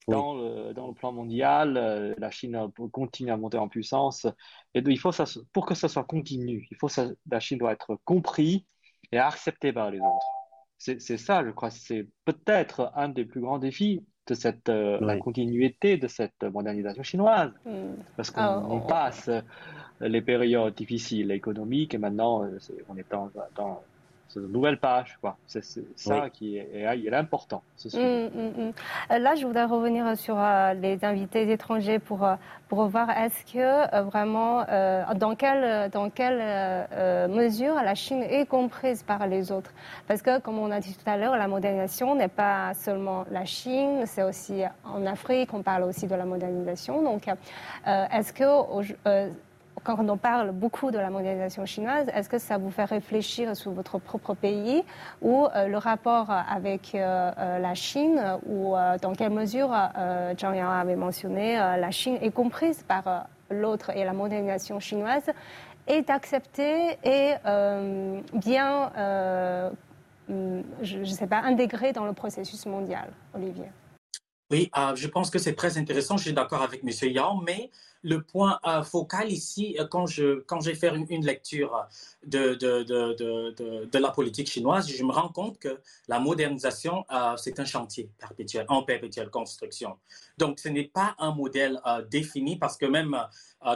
dans, 0.09 0.35
le, 0.35 0.73
dans 0.73 0.89
le 0.89 0.95
plan 0.95 1.13
mondial, 1.13 2.15
la 2.19 2.31
Chine 2.31 2.71
continue 2.93 3.31
à 3.31 3.37
monter 3.37 3.59
en 3.59 3.69
puissance. 3.69 4.27
Et 4.75 4.83
il 4.85 4.99
faut 4.99 5.13
ça, 5.13 5.25
pour 5.53 5.67
que 5.67 5.75
ça 5.75 5.89
soit 5.89 6.05
continu, 6.05 6.67
il 6.71 6.77
faut 6.77 6.89
ça, 6.89 7.09
la 7.31 7.41
Chine 7.41 7.59
doit 7.59 7.73
être 7.73 7.99
compris 8.05 8.67
et 9.13 9.19
acceptée 9.19 9.73
par 9.73 9.91
les 9.91 10.01
autres 10.01 10.27
c'est 10.81 11.19
ça, 11.19 11.45
je 11.45 11.51
crois, 11.51 11.71
c'est 11.71 12.07
peut-être 12.25 12.91
un 12.97 13.11
des 13.11 13.27
plus 13.27 13.41
grands 13.43 13.59
défis 13.59 14.03
de 14.27 14.35
cette 14.35 14.69
euh, 14.69 14.99
la 15.01 15.19
continuité 15.19 15.99
de 15.99 16.09
cette 16.09 16.43
modernisation 16.43 17.03
chinoise, 17.03 17.53
mm. 17.67 17.95
parce 18.17 18.31
qu'on 18.31 18.41
ah, 18.41 18.87
passe 18.89 19.31
les 20.01 20.23
périodes 20.23 20.75
difficiles 20.75 21.31
économiques 21.33 21.95
et 21.95 21.99
maintenant 21.99 22.45
euh, 22.45 22.59
on 22.89 22.97
est 22.97 23.11
dans, 23.11 23.31
dans 23.57 23.83
c'est 24.33 24.41
une 24.41 24.53
nouvelle 24.53 24.79
page. 24.79 25.19
Quoi. 25.21 25.37
C'est, 25.47 25.65
ça 25.97 26.31
qui 26.31 26.57
est, 26.57 26.71
est, 26.73 27.15
important. 27.15 27.63
Mm, 27.85 27.99
mm, 27.99 27.99
mm. 27.99 28.73
Euh, 29.11 29.19
là, 29.19 29.35
je 29.35 29.45
voudrais 29.45 29.65
revenir 29.65 30.17
sur 30.17 30.37
euh, 30.39 30.73
les 30.75 31.05
invités 31.05 31.51
étrangers 31.51 31.99
pour, 31.99 32.25
euh, 32.25 32.37
pour 32.69 32.87
voir 32.87 33.11
est-ce 33.11 33.53
que 33.53 34.01
vraiment, 34.03 34.65
dans 35.17 35.35
quelle, 35.35 35.91
dans 35.91 36.11
quelle 36.11 36.89
mesure 37.29 37.75
la 37.75 37.95
Chine 37.95 38.23
est 38.23 38.47
comprise 38.47 39.03
par 39.03 39.27
les 39.27 39.51
autres. 39.51 39.73
Parce 40.07 40.23
que, 40.23 40.39
comme 40.39 40.59
on 40.59 40.71
a 40.71 40.79
dit 40.79 40.95
tout 40.95 41.11
à 41.11 41.17
l'heure, 41.17 41.37
la 41.37 41.49
modernisation 41.49 42.15
n'est 42.15 42.29
pas 42.29 42.73
seulement 42.75 43.25
la 43.31 43.45
Chine, 43.45 44.05
c'est 44.07 44.23
aussi 44.23 44.63
en 44.85 45.05
Afrique, 45.07 45.53
on 45.53 45.63
parle 45.63 45.83
aussi 45.83 46.07
de 46.07 46.15
la 46.15 46.25
modernisation. 46.25 47.03
Donc, 47.03 47.27
est-ce 47.87 48.33
que 48.33 48.45
quand 49.85 49.97
on 50.09 50.17
parle 50.17 50.53
beaucoup 50.53 50.91
de 50.91 50.99
la 50.99 51.11
modernisation 51.11 51.65
chinoise, 51.67 52.07
est-ce 52.15 52.29
que 52.29 52.39
ça 52.39 52.59
vous 52.59 52.71
fait 52.71 52.85
réfléchir 52.85 53.57
sur 53.57 53.73
votre 53.73 53.99
propre 53.99 54.35
pays 54.35 54.83
ou 55.23 55.47
euh, 55.47 55.67
le 55.67 55.79
rapport 55.79 56.31
avec 56.31 56.95
euh, 56.95 57.31
euh, 57.39 57.59
la 57.59 57.75
Chine 57.75 58.21
ou 58.47 58.75
dans 59.01 59.13
quelle 59.13 59.33
mesure, 59.33 59.71
Jean 60.37 60.53
Yang 60.53 60.69
avait 60.71 60.97
mentionné, 60.97 61.57
la 61.57 61.91
Chine 61.91 62.19
est 62.21 62.31
comprise 62.31 62.83
par 62.83 63.27
l'autre 63.51 63.91
et 63.91 64.05
la 64.05 64.13
modernisation 64.13 64.81
chinoise 64.81 65.31
est 65.87 66.11
acceptée 66.11 66.99
et 67.05 67.35
bien, 68.35 68.93
je 70.29 70.99
ne 70.99 71.05
sais 71.05 71.27
pas, 71.27 71.39
intégrée 71.39 71.93
dans 71.93 72.05
le 72.05 72.13
processus 72.13 72.67
mondial, 72.67 73.09
Olivier? 73.35 73.67
Oui, 74.51 74.69
euh, 74.77 74.97
je 74.97 75.07
pense 75.07 75.31
que 75.31 75.39
c'est 75.39 75.55
très 75.55 75.79
intéressant. 75.79 76.17
Je 76.17 76.25
suis 76.25 76.33
d'accord 76.33 76.63
avec 76.63 76.83
M. 76.83 76.91
Yao, 77.13 77.41
mais 77.41 77.71
le 78.03 78.21
point 78.23 78.59
euh, 78.67 78.83
focal 78.83 79.31
ici, 79.31 79.77
euh, 79.79 79.87
quand 79.87 80.07
je 80.07 80.41
quand 80.41 80.61
j'ai 80.61 80.75
fait 80.75 80.89
une, 80.89 81.07
une, 81.09 81.25
lecture 81.25 81.87
de 82.27 82.55
de, 82.55 82.83
de, 82.83 83.15
de, 83.15 83.85
de, 83.85 83.99
la 83.99 84.11
politique 84.11 84.49
chinoise, 84.51 84.89
je 84.91 85.05
me 85.05 85.13
rends 85.13 85.29
compte 85.29 85.61
que 85.61 85.81
la 86.09 86.19
modernisation, 86.19 87.05
c'est 87.37 87.61
un 87.61 87.65
chantier 87.65 88.11
perpétuel, 88.19 88.65
en 88.69 88.83
perpétuelle 88.83 89.31
construction. 89.31 89.97
Donc, 90.37 90.59
ce 90.59 90.69
n'est 90.69 90.89
pas 90.89 91.15
un 91.19 91.33
modèle 91.33 91.81
défini 92.11 92.57
parce 92.59 92.77
que 92.77 92.87
même 92.87 93.17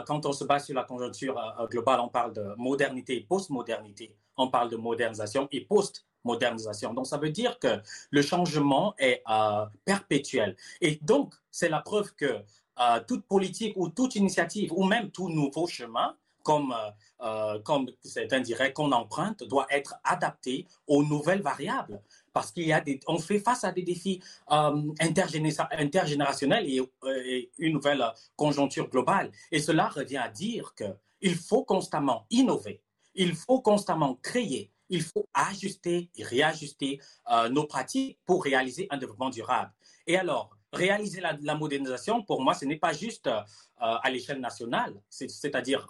quand 0.07 0.25
on 0.25 0.33
se 0.33 0.43
base 0.43 0.65
sur 0.65 0.75
la 0.75 0.83
conjoncture 0.83 1.39
globale, 1.71 2.01
on 2.01 2.09
parle 2.09 2.33
de 2.33 2.43
modernité 2.57 3.15
et 3.17 3.21
post-modernité. 3.21 4.13
On 4.37 4.49
parle 4.49 4.69
de 4.69 4.77
modernisation 4.77 5.47
et 5.51 5.61
post 5.61 6.05
modernisation. 6.25 6.93
Donc, 6.93 7.07
ça 7.07 7.17
veut 7.17 7.29
dire 7.29 7.57
que 7.59 7.79
le 8.09 8.21
changement 8.21 8.93
est 8.97 9.21
euh, 9.29 9.65
perpétuel. 9.85 10.57
Et 10.81 10.99
donc, 11.01 11.33
c'est 11.51 11.69
la 11.69 11.79
preuve 11.79 12.13
que 12.15 12.25
euh, 12.25 12.99
toute 13.07 13.25
politique 13.25 13.73
ou 13.77 13.89
toute 13.89 14.15
initiative 14.15 14.73
ou 14.73 14.83
même 14.83 15.11
tout 15.11 15.29
nouveau 15.29 15.67
chemin, 15.67 16.15
comme 16.43 16.75
euh, 17.21 17.59
comme 17.59 17.89
c'est 18.03 18.33
indirect 18.33 18.75
qu'on 18.75 18.91
emprunte, 18.91 19.43
doit 19.43 19.67
être 19.69 19.95
adapté 20.03 20.67
aux 20.85 21.03
nouvelles 21.03 21.41
variables. 21.41 22.01
Parce 22.33 22.51
qu'il 22.51 22.67
y 22.67 22.73
a 22.73 22.81
des, 22.81 22.99
fait 23.21 23.39
face 23.39 23.63
à 23.63 23.71
des 23.71 23.83
défis 23.83 24.21
intergénérationnels 24.49 26.65
et, 26.67 26.81
et, 27.25 27.51
une 27.57 27.73
nouvelle 27.73 28.03
conjoncture 28.35 28.89
globale. 28.89 29.31
Et 29.51 29.59
cela 29.59 29.87
revient 29.87 30.17
à 30.17 30.27
dire 30.27 30.75
qu'il 30.75 31.35
faut 31.35 31.63
constamment 31.63 32.25
innover, 32.29 32.81
il 33.15 33.33
faut 33.33 33.61
constamment 33.61 34.15
créer, 34.21 34.71
il 34.89 35.03
faut 35.03 35.27
ajuster 35.33 36.09
et 36.15 36.23
réajuster 36.23 36.99
euh, 37.31 37.49
nos 37.49 37.65
pratiques 37.65 38.19
pour 38.25 38.43
réaliser 38.43 38.87
un 38.89 38.97
développement 38.97 39.29
durable. 39.29 39.71
Et 40.07 40.17
alors, 40.17 40.55
réaliser 40.71 41.21
la, 41.21 41.55
modernisation, 41.55 42.21
pour 42.23 42.41
moi, 42.41 42.53
ce 42.53 42.65
n'est 42.65 42.77
pas 42.77 42.93
juste 42.93 43.27
euh, 43.27 43.41
à 43.77 44.09
l'échelle 44.09 44.39
nationale, 44.39 44.93
c'est-à-dire 45.09 45.87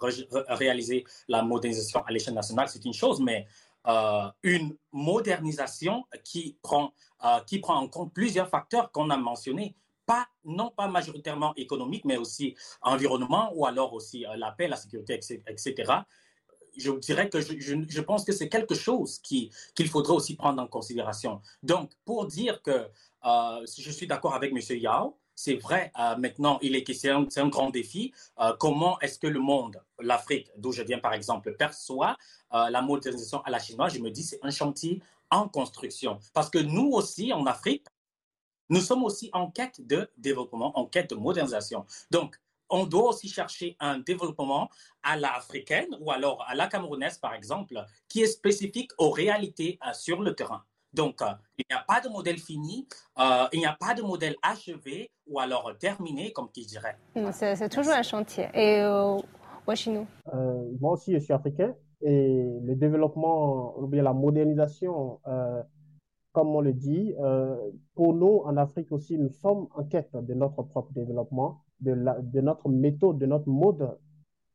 réaliser 0.48 1.04
la 1.28 1.42
modernisation 1.42 2.04
à 2.04 2.12
l'échelle 2.12 2.34
nationale, 2.34 2.68
c'est 2.68 2.84
une 2.84 2.94
chose, 2.94 3.20
mais 3.20 3.46
euh, 3.88 4.28
une 4.42 4.76
modernisation 4.92 6.06
qui 6.24 6.56
prend, 6.62 6.92
qui 7.46 7.58
prend 7.58 7.76
en 7.76 7.88
compte 7.88 8.12
plusieurs 8.14 8.48
facteurs 8.48 8.92
qu'on 8.92 9.10
a 9.10 9.16
mentionnés, 9.16 9.74
pas, 10.06 10.28
non 10.44 10.70
pas 10.70 10.86
majoritairement 10.86 11.52
économiques, 11.56 12.04
mais 12.04 12.16
aussi 12.16 12.54
environnement 12.80 13.50
ou 13.54 13.66
alors 13.66 13.92
aussi 13.92 14.24
la 14.36 14.52
paix, 14.52 14.68
la 14.68 14.76
sécurité, 14.76 15.20
etc 15.48 16.04
je 16.76 16.90
dirais 16.92 17.28
que 17.28 17.40
je, 17.40 18.00
pense 18.00 18.24
que 18.24 18.32
c'est 18.32 18.48
quelque 18.48 18.74
chose 18.74 19.18
qu'il 19.18 19.88
faudrait 19.88 20.14
aussi 20.14 20.36
prendre 20.36 20.62
en 20.62 20.66
considération. 20.66 21.40
Donc, 21.62 21.90
pour 22.04 22.26
dire 22.26 22.62
que 22.62 22.88
euh, 23.24 23.66
je 23.78 23.90
suis 23.90 24.06
d'accord 24.06 24.34
avec 24.34 24.52
M. 24.52 24.78
Yao, 24.78 25.18
c'est 25.34 25.56
vrai, 25.56 25.92
euh, 25.98 26.16
maintenant, 26.16 26.58
il 26.62 26.74
est 26.74 26.82
question, 26.82 27.26
c'est 27.28 27.40
un 27.40 27.48
grand 27.48 27.70
défi. 27.70 28.12
Euh, 28.40 28.54
comment 28.58 28.98
est-ce 29.00 29.18
que 29.18 29.26
le 29.26 29.40
monde, 29.40 29.82
l'Afrique, 30.00 30.50
d'où 30.56 30.72
je 30.72 30.82
viens 30.82 30.98
par 30.98 31.12
exemple, 31.12 31.54
perçoit 31.56 32.16
la 32.52 32.80
modernisation 32.80 33.42
à 33.42 33.50
la 33.50 33.58
chinoise 33.58 33.92
Je 33.92 33.98
me 34.00 34.10
dis, 34.10 34.22
c'est 34.22 34.38
un 34.42 34.50
chantier 34.50 35.02
en 35.30 35.48
construction. 35.48 36.18
Parce 36.32 36.48
que 36.48 36.58
nous 36.58 36.90
aussi, 36.92 37.32
en 37.32 37.44
Afrique, 37.44 37.86
nous 38.68 38.80
sommes 38.80 39.04
aussi 39.04 39.30
en 39.32 39.50
quête 39.50 39.86
de 39.86 40.08
développement, 40.16 40.76
en 40.78 40.86
quête 40.86 41.10
de 41.10 41.16
modernisation. 41.16 41.84
Donc, 42.10 42.40
on 42.70 42.86
doit 42.86 43.10
aussi 43.10 43.28
chercher 43.28 43.76
un 43.80 43.98
développement 43.98 44.68
à 45.02 45.16
l'africaine 45.16 45.88
ou 46.00 46.10
alors 46.10 46.44
à 46.48 46.54
la 46.54 46.66
camerounaise, 46.66 47.18
par 47.18 47.34
exemple, 47.34 47.74
qui 48.08 48.22
est 48.22 48.26
spécifique 48.26 48.90
aux 48.98 49.10
réalités 49.10 49.78
euh, 49.86 49.92
sur 49.92 50.22
le 50.22 50.34
terrain. 50.34 50.62
Donc, 50.92 51.20
euh, 51.20 51.26
il 51.58 51.64
n'y 51.70 51.76
a 51.76 51.84
pas 51.86 52.00
de 52.00 52.08
modèle 52.08 52.38
fini, 52.38 52.88
euh, 53.18 53.46
il 53.52 53.58
n'y 53.58 53.66
a 53.66 53.76
pas 53.78 53.94
de 53.94 54.02
modèle 54.02 54.34
achevé 54.42 55.10
ou 55.26 55.38
alors 55.38 55.70
terminé, 55.78 56.32
comme 56.32 56.50
qui 56.50 56.64
dirait. 56.64 56.96
Mm, 57.14 57.30
c'est 57.32 57.68
toujours 57.68 57.92
un 57.92 58.02
chantier. 58.02 58.48
Et 58.54 58.82
Washington 59.66 60.06
Moi 60.80 60.92
aussi, 60.92 61.12
je 61.12 61.18
suis 61.18 61.32
africain 61.32 61.74
et 62.00 62.44
le 62.62 62.74
développement, 62.76 63.78
ou 63.78 63.86
bien 63.88 64.02
la 64.02 64.12
modernisation, 64.12 65.20
comme 66.32 66.54
on 66.54 66.60
le 66.60 66.72
dit, 66.72 67.14
pour 67.94 68.14
nous, 68.14 68.42
en 68.44 68.56
Afrique 68.56 68.92
aussi, 68.92 69.18
nous 69.18 69.30
sommes 69.30 69.66
en 69.74 69.84
quête 69.84 70.14
de 70.14 70.34
notre 70.34 70.62
propre 70.62 70.92
développement 70.92 71.65
de, 71.80 72.40
notre 72.40 72.68
méthode, 72.68 73.18
de 73.18 73.26
notre 73.26 73.48
mode. 73.48 73.96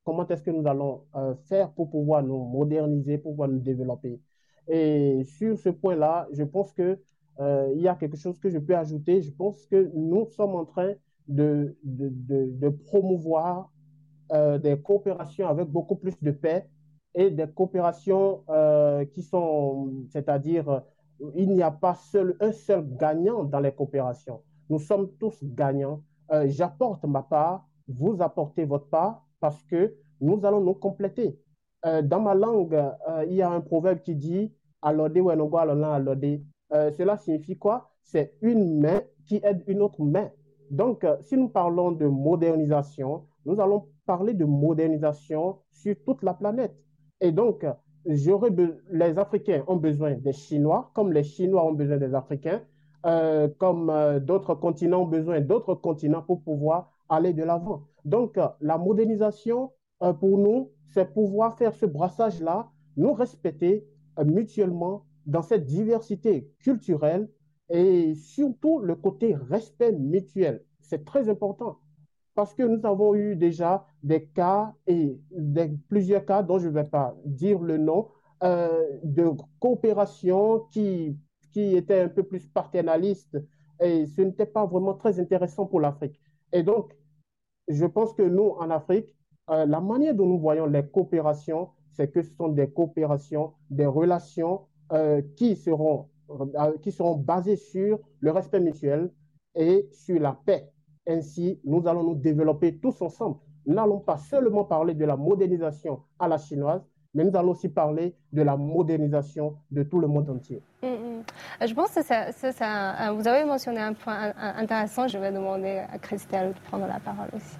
Comment 0.03 0.27
est-ce 0.27 0.41
que 0.41 0.51
nous 0.51 0.67
allons 0.67 1.03
euh, 1.15 1.35
faire 1.47 1.71
pour 1.71 1.89
pouvoir 1.89 2.23
nous 2.23 2.43
moderniser, 2.45 3.17
pour 3.17 3.33
pouvoir 3.33 3.49
nous 3.49 3.59
développer? 3.59 4.19
Et 4.67 5.23
sur 5.23 5.57
ce 5.59 5.69
point-là, 5.69 6.27
je 6.31 6.43
pense 6.43 6.73
que 6.73 6.99
euh, 7.39 7.71
il 7.75 7.81
y 7.81 7.87
a 7.87 7.95
quelque 7.95 8.17
chose 8.17 8.39
que 8.39 8.49
je 8.49 8.57
peux 8.57 8.75
ajouter. 8.75 9.21
Je 9.21 9.31
pense 9.31 9.65
que 9.67 9.91
nous 9.93 10.25
sommes 10.27 10.55
en 10.55 10.65
train 10.65 10.93
de 11.27 11.75
promouvoir 12.87 13.71
euh, 14.31 14.57
des 14.57 14.79
coopérations 14.79 15.47
avec 15.47 15.67
beaucoup 15.67 15.95
plus 15.95 16.21
de 16.21 16.31
paix 16.31 16.67
et 17.13 17.29
des 17.29 17.47
coopérations 17.47 18.43
qui 19.13 19.21
sont, 19.21 19.91
c'est-à-dire, 20.09 20.83
il 21.35 21.49
n'y 21.49 21.61
a 21.61 21.71
pas 21.71 21.93
seul, 21.93 22.35
un 22.39 22.51
seul 22.51 22.87
gagnant 22.97 23.43
dans 23.43 23.59
les 23.59 23.71
coopérations. 23.73 24.41
Nous 24.69 24.79
sommes 24.79 25.11
tous 25.19 25.37
gagnants 25.43 26.01
euh, 26.31 26.45
j'apporte 26.47 27.03
ma 27.05 27.21
part, 27.21 27.67
vous 27.87 28.21
apportez 28.21 28.65
votre 28.65 28.87
part, 28.87 29.25
parce 29.39 29.61
que 29.63 29.95
nous 30.21 30.45
allons 30.45 30.61
nous 30.61 30.73
compléter. 30.73 31.39
Euh, 31.85 32.01
dans 32.01 32.21
ma 32.21 32.35
langue, 32.35 32.73
euh, 32.73 33.25
il 33.27 33.35
y 33.35 33.41
a 33.41 33.49
un 33.49 33.61
proverbe 33.61 34.01
qui 34.01 34.15
dit 34.15 34.53
Cela 34.83 37.17
signifie 37.17 37.57
quoi? 37.57 37.91
C'est 38.03 38.35
une 38.41 38.79
main 38.79 39.01
qui 39.25 39.39
aide 39.43 39.63
une 39.67 39.81
autre 39.81 40.03
main. 40.03 40.29
Donc, 40.69 41.05
si 41.21 41.37
nous 41.37 41.49
parlons 41.49 41.91
de 41.91 42.05
modernisation, 42.05 43.25
nous 43.45 43.59
allons 43.59 43.87
parler 44.05 44.33
de 44.33 44.45
modernisation 44.45 45.59
sur 45.69 45.95
toute 46.05 46.23
la 46.23 46.33
planète. 46.33 46.75
Et 47.19 47.31
donc, 47.31 47.65
les 48.05 49.17
Africains 49.17 49.63
ont 49.67 49.75
besoin 49.75 50.13
des 50.13 50.33
Chinois, 50.33 50.91
comme 50.93 51.11
les 51.11 51.23
Chinois 51.23 51.65
ont 51.65 51.73
besoin 51.73 51.97
des 51.97 52.13
Africains. 52.13 52.61
Euh, 53.05 53.47
comme 53.57 53.89
euh, 53.89 54.19
d'autres 54.19 54.53
continents 54.53 55.01
ont 55.01 55.07
besoin 55.07 55.41
d'autres 55.41 55.73
continents 55.73 56.21
pour 56.21 56.43
pouvoir 56.43 56.91
aller 57.09 57.33
de 57.33 57.43
l'avant. 57.43 57.87
Donc, 58.05 58.37
euh, 58.37 58.47
la 58.61 58.77
modernisation, 58.77 59.71
pour 60.19 60.39
nous, 60.39 60.71
c'est 60.93 61.13
pouvoir 61.13 61.55
faire 61.59 61.75
ce 61.75 61.85
brassage-là, 61.85 62.71
nous 62.97 63.13
respecter 63.13 63.85
mutuellement 64.25 65.05
dans 65.27 65.43
cette 65.43 65.65
diversité 65.65 66.49
culturelle 66.57 67.29
et 67.69 68.15
surtout 68.15 68.79
le 68.79 68.95
côté 68.95 69.35
respect 69.35 69.91
mutuel. 69.91 70.63
C'est 70.79 71.05
très 71.05 71.29
important 71.29 71.77
parce 72.33 72.55
que 72.55 72.63
nous 72.63 72.83
avons 72.83 73.13
eu 73.13 73.35
déjà 73.35 73.85
des 74.01 74.25
cas 74.25 74.73
et 74.87 75.19
plusieurs 75.87 76.25
cas 76.25 76.41
dont 76.41 76.57
je 76.57 76.67
ne 76.67 76.73
vais 76.73 76.83
pas 76.83 77.15
dire 77.25 77.59
le 77.59 77.77
nom, 77.77 78.07
de 78.41 79.29
coopération 79.59 80.61
qui 80.71 81.15
qui 81.51 81.75
était 81.75 82.01
un 82.01 82.09
peu 82.09 82.23
plus 82.23 82.47
paternaliste 82.47 83.37
et 83.79 84.05
ce 84.05 84.21
n'était 84.21 84.45
pas 84.45 84.65
vraiment 84.65 84.93
très 84.93 85.19
intéressant 85.19 85.65
pour 85.65 85.81
l'Afrique. 85.81 86.19
Et 86.53 86.63
donc, 86.63 86.95
je 87.67 87.85
pense 87.85 88.13
que 88.13 88.21
nous, 88.21 88.49
en 88.59 88.69
Afrique, 88.69 89.07
euh, 89.49 89.65
la 89.65 89.81
manière 89.81 90.13
dont 90.15 90.27
nous 90.27 90.39
voyons 90.39 90.65
les 90.65 90.85
coopérations, 90.85 91.69
c'est 91.91 92.11
que 92.11 92.21
ce 92.21 92.33
sont 92.35 92.49
des 92.49 92.69
coopérations, 92.69 93.53
des 93.69 93.85
relations 93.85 94.61
euh, 94.93 95.21
qui, 95.35 95.55
seront, 95.55 96.09
euh, 96.29 96.77
qui 96.81 96.91
seront 96.91 97.15
basées 97.15 97.55
sur 97.55 97.99
le 98.19 98.31
respect 98.31 98.59
mutuel 98.59 99.11
et 99.55 99.87
sur 99.91 100.19
la 100.19 100.33
paix. 100.45 100.69
Ainsi, 101.07 101.59
nous 101.65 101.85
allons 101.87 102.03
nous 102.03 102.15
développer 102.15 102.77
tous 102.77 103.01
ensemble. 103.01 103.37
Nous 103.65 103.73
n'allons 103.73 103.99
pas 103.99 104.17
seulement 104.17 104.63
parler 104.65 104.93
de 104.93 105.05
la 105.05 105.17
modernisation 105.17 106.01
à 106.19 106.27
la 106.27 106.37
chinoise, 106.37 106.87
mais 107.13 107.23
nous 107.23 107.37
allons 107.37 107.51
aussi 107.51 107.69
parler 107.69 108.13
de 108.31 108.41
la 108.41 108.55
modernisation 108.55 109.57
de 109.69 109.83
tout 109.83 109.99
le 109.99 110.07
monde 110.07 110.29
entier. 110.29 110.61
Mm, 110.81 110.87
mm. 110.87 111.67
Je 111.67 111.73
pense 111.73 111.91
que 111.91 112.03
ça, 112.03 112.31
ça, 112.31 113.13
vous 113.13 113.27
avez 113.27 113.43
mentionné 113.45 113.79
un 113.79 113.93
point 113.93 114.33
intéressant. 114.37 115.07
Je 115.07 115.17
vais 115.17 115.31
demander 115.31 115.83
à 115.91 115.97
Christelle 115.97 116.53
de 116.53 116.59
prendre 116.69 116.87
la 116.87 116.99
parole 116.99 117.29
aussi. 117.35 117.57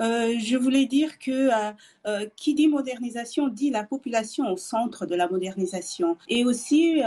Euh, 0.00 0.38
je 0.38 0.56
voulais 0.56 0.86
dire 0.86 1.18
que 1.18 1.30
euh, 1.30 1.72
euh, 2.06 2.26
qui 2.36 2.54
dit 2.54 2.68
modernisation 2.68 3.48
dit 3.48 3.70
la 3.70 3.84
population 3.84 4.50
au 4.52 4.56
centre 4.56 5.06
de 5.06 5.14
la 5.14 5.28
modernisation. 5.28 6.16
Et 6.28 6.44
aussi, 6.44 7.02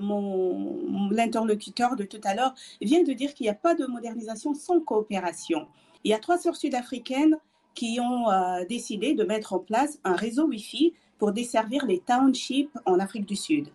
mon 0.00 1.10
l'interlocuteur 1.10 1.96
de 1.96 2.04
tout 2.04 2.20
à 2.24 2.34
l'heure 2.34 2.54
vient 2.80 3.02
de 3.02 3.12
dire 3.12 3.34
qu'il 3.34 3.44
n'y 3.44 3.50
a 3.50 3.54
pas 3.54 3.74
de 3.74 3.86
modernisation 3.86 4.54
sans 4.54 4.80
coopération. 4.80 5.66
Il 6.04 6.10
y 6.10 6.14
a 6.14 6.18
trois 6.18 6.38
sœurs 6.38 6.56
sud-africaines 6.56 7.36
qui 7.74 7.98
ont 8.00 8.26
décidé 8.68 9.14
de 9.14 9.24
mettre 9.24 9.52
en 9.52 9.58
place 9.58 9.98
un 10.04 10.14
réseau 10.14 10.46
Wi-Fi 10.48 10.94
pour 11.18 11.32
desservir 11.32 11.84
les 11.86 12.00
townships 12.00 12.76
en 12.86 12.98
Afrique 12.98 13.26
du 13.26 13.36
Sud. 13.36 13.68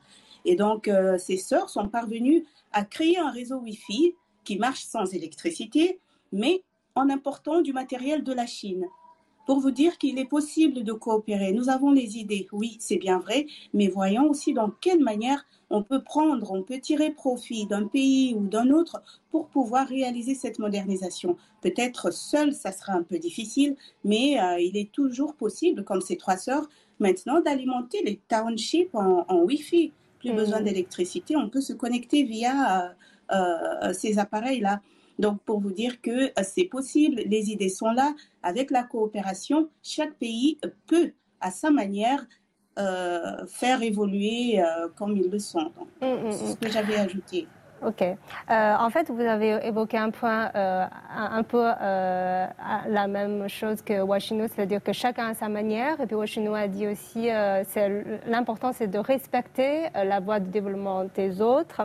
Et 0.45 0.55
donc, 0.55 0.87
euh, 0.87 1.17
ces 1.17 1.37
sœurs 1.37 1.69
sont 1.69 1.87
parvenues 1.87 2.45
à 2.71 2.83
créer 2.83 3.17
un 3.17 3.31
réseau 3.31 3.57
Wi-Fi 3.57 4.15
qui 4.43 4.57
marche 4.57 4.83
sans 4.83 5.13
électricité, 5.13 5.99
mais 6.31 6.63
en 6.95 7.09
important 7.09 7.61
du 7.61 7.73
matériel 7.73 8.23
de 8.23 8.33
la 8.33 8.45
Chine. 8.45 8.85
pour 9.45 9.59
vous 9.59 9.71
dire 9.71 9.97
qu'il 9.97 10.19
est 10.19 10.25
possible 10.25 10.83
de 10.83 10.93
coopérer. 10.93 11.51
Nous 11.51 11.69
avons 11.69 11.91
les 11.91 12.17
idées, 12.17 12.47
oui, 12.51 12.77
c'est 12.79 12.97
bien 12.97 13.19
vrai, 13.19 13.45
mais 13.73 13.87
voyons 13.87 14.29
aussi 14.29 14.53
dans 14.53 14.69
quelle 14.69 15.01
manière 15.01 15.45
on 15.69 15.83
peut 15.83 16.03
prendre, 16.03 16.51
on 16.51 16.61
peut 16.61 16.79
tirer 16.79 17.11
profit 17.11 17.65
d'un 17.65 17.87
pays 17.87 18.35
ou 18.35 18.47
d'un 18.47 18.69
autre 18.69 19.01
pour 19.31 19.47
pouvoir 19.47 19.87
réaliser 19.87 20.35
cette 20.35 20.59
modernisation. 20.59 21.35
Peut-être 21.61 22.11
seul, 22.13 22.53
ça 22.53 22.71
sera 22.71 22.93
un 22.93 23.03
peu 23.03 23.17
difficile, 23.17 23.75
mais 24.03 24.39
euh, 24.39 24.59
il 24.59 24.77
est 24.77 24.91
toujours 24.91 25.33
possible, 25.35 25.83
comme 25.83 26.01
ces 26.01 26.17
trois 26.17 26.37
sœurs, 26.37 26.69
maintenant 26.99 27.41
d'alimenter 27.41 28.03
les 28.03 28.19
townships 28.27 28.93
en, 28.93 29.41
Wi-Fi. 29.43 29.91
Plus 30.19 30.31
mmh. 30.31 30.35
besoin 30.35 30.61
d'électricité, 30.61 31.35
on 31.35 31.49
peut 31.49 31.61
se 31.61 31.73
connecter 31.73 32.23
via 32.23 32.85
euh, 32.85 32.89
euh, 33.33 33.93
ces 33.93 34.19
appareils-là. 34.19 34.81
Donc, 35.19 35.41
pour 35.43 35.59
vous 35.59 35.71
dire 35.71 36.01
que 36.01 36.31
c'est 36.43 36.65
possible, 36.65 37.21
les 37.25 37.51
idées 37.51 37.69
sont 37.69 37.91
là. 37.91 38.15
Avec 38.41 38.71
la 38.71 38.83
coopération, 38.83 39.69
chaque 39.81 40.13
pays 40.15 40.57
peut, 40.87 41.11
à 41.39 41.51
sa 41.51 41.69
manière, 41.69 42.25
euh, 42.79 43.45
faire 43.45 43.83
évoluer 43.83 44.59
euh, 44.59 44.87
comme 44.95 45.15
ils 45.15 45.29
le 45.29 45.37
sont. 45.37 45.71
Mm, 46.01 46.05
mm, 46.05 46.31
c'est 46.31 46.47
ce 46.47 46.55
que 46.55 46.69
j'avais 46.69 46.95
ajouté. 46.95 47.47
Ok. 47.85 48.01
Euh, 48.01 48.15
en 48.79 48.89
fait, 48.89 49.09
vous 49.09 49.21
avez 49.21 49.65
évoqué 49.65 49.97
un 49.97 50.09
point 50.09 50.51
un, 50.53 51.43
peu 51.43 51.63
la 51.63 53.07
même 53.07 53.47
chose 53.47 53.81
que 53.81 54.01
Washington, 54.01 54.47
c'est-à-dire 54.53 54.81
que 54.81 54.93
chacun 54.93 55.29
a 55.29 55.33
sa 55.33 55.49
manière. 55.49 55.99
Et 55.99 56.05
puis 56.05 56.15
Washington 56.15 56.55
a 56.55 56.67
dit 56.67 56.87
aussi, 56.87 57.29
l'important 58.27 58.71
c'est 58.73 58.87
de 58.87 58.99
respecter 58.99 59.87
la 59.93 60.19
voie 60.19 60.39
de 60.39 60.47
développement 60.47 61.05
des 61.15 61.41
autres. 61.41 61.81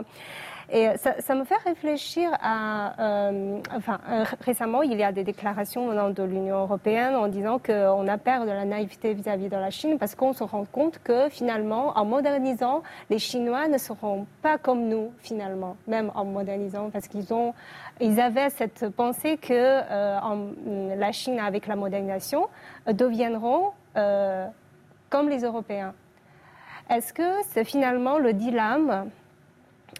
Et 0.71 0.87
ça, 0.97 1.33
me 1.33 1.45
fait 1.45 1.57
réfléchir 1.65 2.29
à, 2.39 2.93
euh, 3.01 3.59
enfin, 3.75 3.99
euh, 4.07 4.23
récemment, 4.41 4.83
il 4.83 4.95
y 4.95 5.03
a 5.03 5.11
des 5.11 5.23
déclarations 5.23 5.87
au 5.87 6.11
de 6.11 6.23
l'Union 6.23 6.59
européenne 6.59 7.15
en 7.15 7.27
disant 7.27 7.57
qu'on 7.57 8.07
a 8.07 8.17
peur 8.19 8.45
de 8.45 8.51
la 8.51 8.65
naïveté 8.65 9.15
vis-à-vis 9.15 9.49
de 9.49 9.55
la 9.55 9.71
Chine 9.71 9.97
parce 9.97 10.13
qu'on 10.13 10.31
se 10.31 10.43
rend 10.43 10.65
compte 10.65 10.99
que 11.03 11.27
finalement, 11.29 11.97
en 11.97 12.05
modernisant, 12.05 12.83
les 13.09 13.17
Chinois 13.17 13.67
ne 13.67 13.79
seront 13.79 14.27
pas 14.43 14.59
comme 14.59 14.87
nous 14.87 15.11
finalement, 15.17 15.75
même 15.87 16.11
en 16.13 16.25
modernisant, 16.25 16.91
parce 16.91 17.07
qu'ils 17.07 17.33
ont, 17.33 17.55
ils 17.99 18.19
avaient 18.21 18.51
cette 18.51 18.89
pensée 18.89 19.37
que 19.37 19.51
euh, 19.51 20.95
la 20.95 21.11
Chine 21.11 21.39
avec 21.39 21.65
la 21.65 21.75
modernisation 21.75 22.47
deviendront 22.87 23.71
comme 25.09 25.29
les 25.29 25.41
Européens. 25.43 25.93
Est-ce 26.89 27.11
que 27.11 27.29
c'est 27.49 27.65
finalement 27.65 28.17
le 28.17 28.33
dilemme 28.33 29.09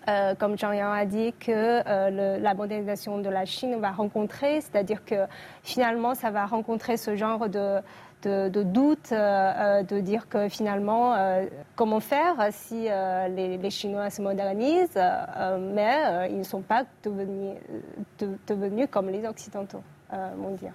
euh, 0.07 0.35
comme 0.35 0.57
Jean-Yann 0.57 0.93
a 0.93 1.05
dit, 1.05 1.33
que 1.39 1.51
euh, 1.51 2.39
la 2.39 2.53
modernisation 2.53 3.19
de 3.19 3.29
la 3.29 3.45
Chine 3.45 3.75
va 3.79 3.91
rencontrer, 3.91 4.61
c'est-à-dire 4.61 5.03
que 5.05 5.25
finalement, 5.63 6.15
ça 6.15 6.31
va 6.31 6.45
rencontrer 6.45 6.97
ce 6.97 7.15
genre 7.15 7.49
de, 7.49 7.79
de, 8.23 8.63
doute, 8.63 9.11
euh, 9.11 9.83
de 9.83 9.99
dire 9.99 10.27
que 10.29 10.49
finalement, 10.49 11.15
comment 11.75 11.99
faire 11.99 12.35
si 12.51 12.87
les, 13.29 13.69
Chinois 13.69 14.09
se 14.09 14.21
modernisent, 14.21 14.99
mais 15.59 16.29
ils 16.29 16.39
ne 16.39 16.43
sont 16.43 16.61
pas 16.61 16.83
devenus, 17.03 18.87
comme 18.89 19.09
les 19.09 19.25
Occidentaux, 19.25 19.83
mon 20.37 20.51
dire 20.51 20.73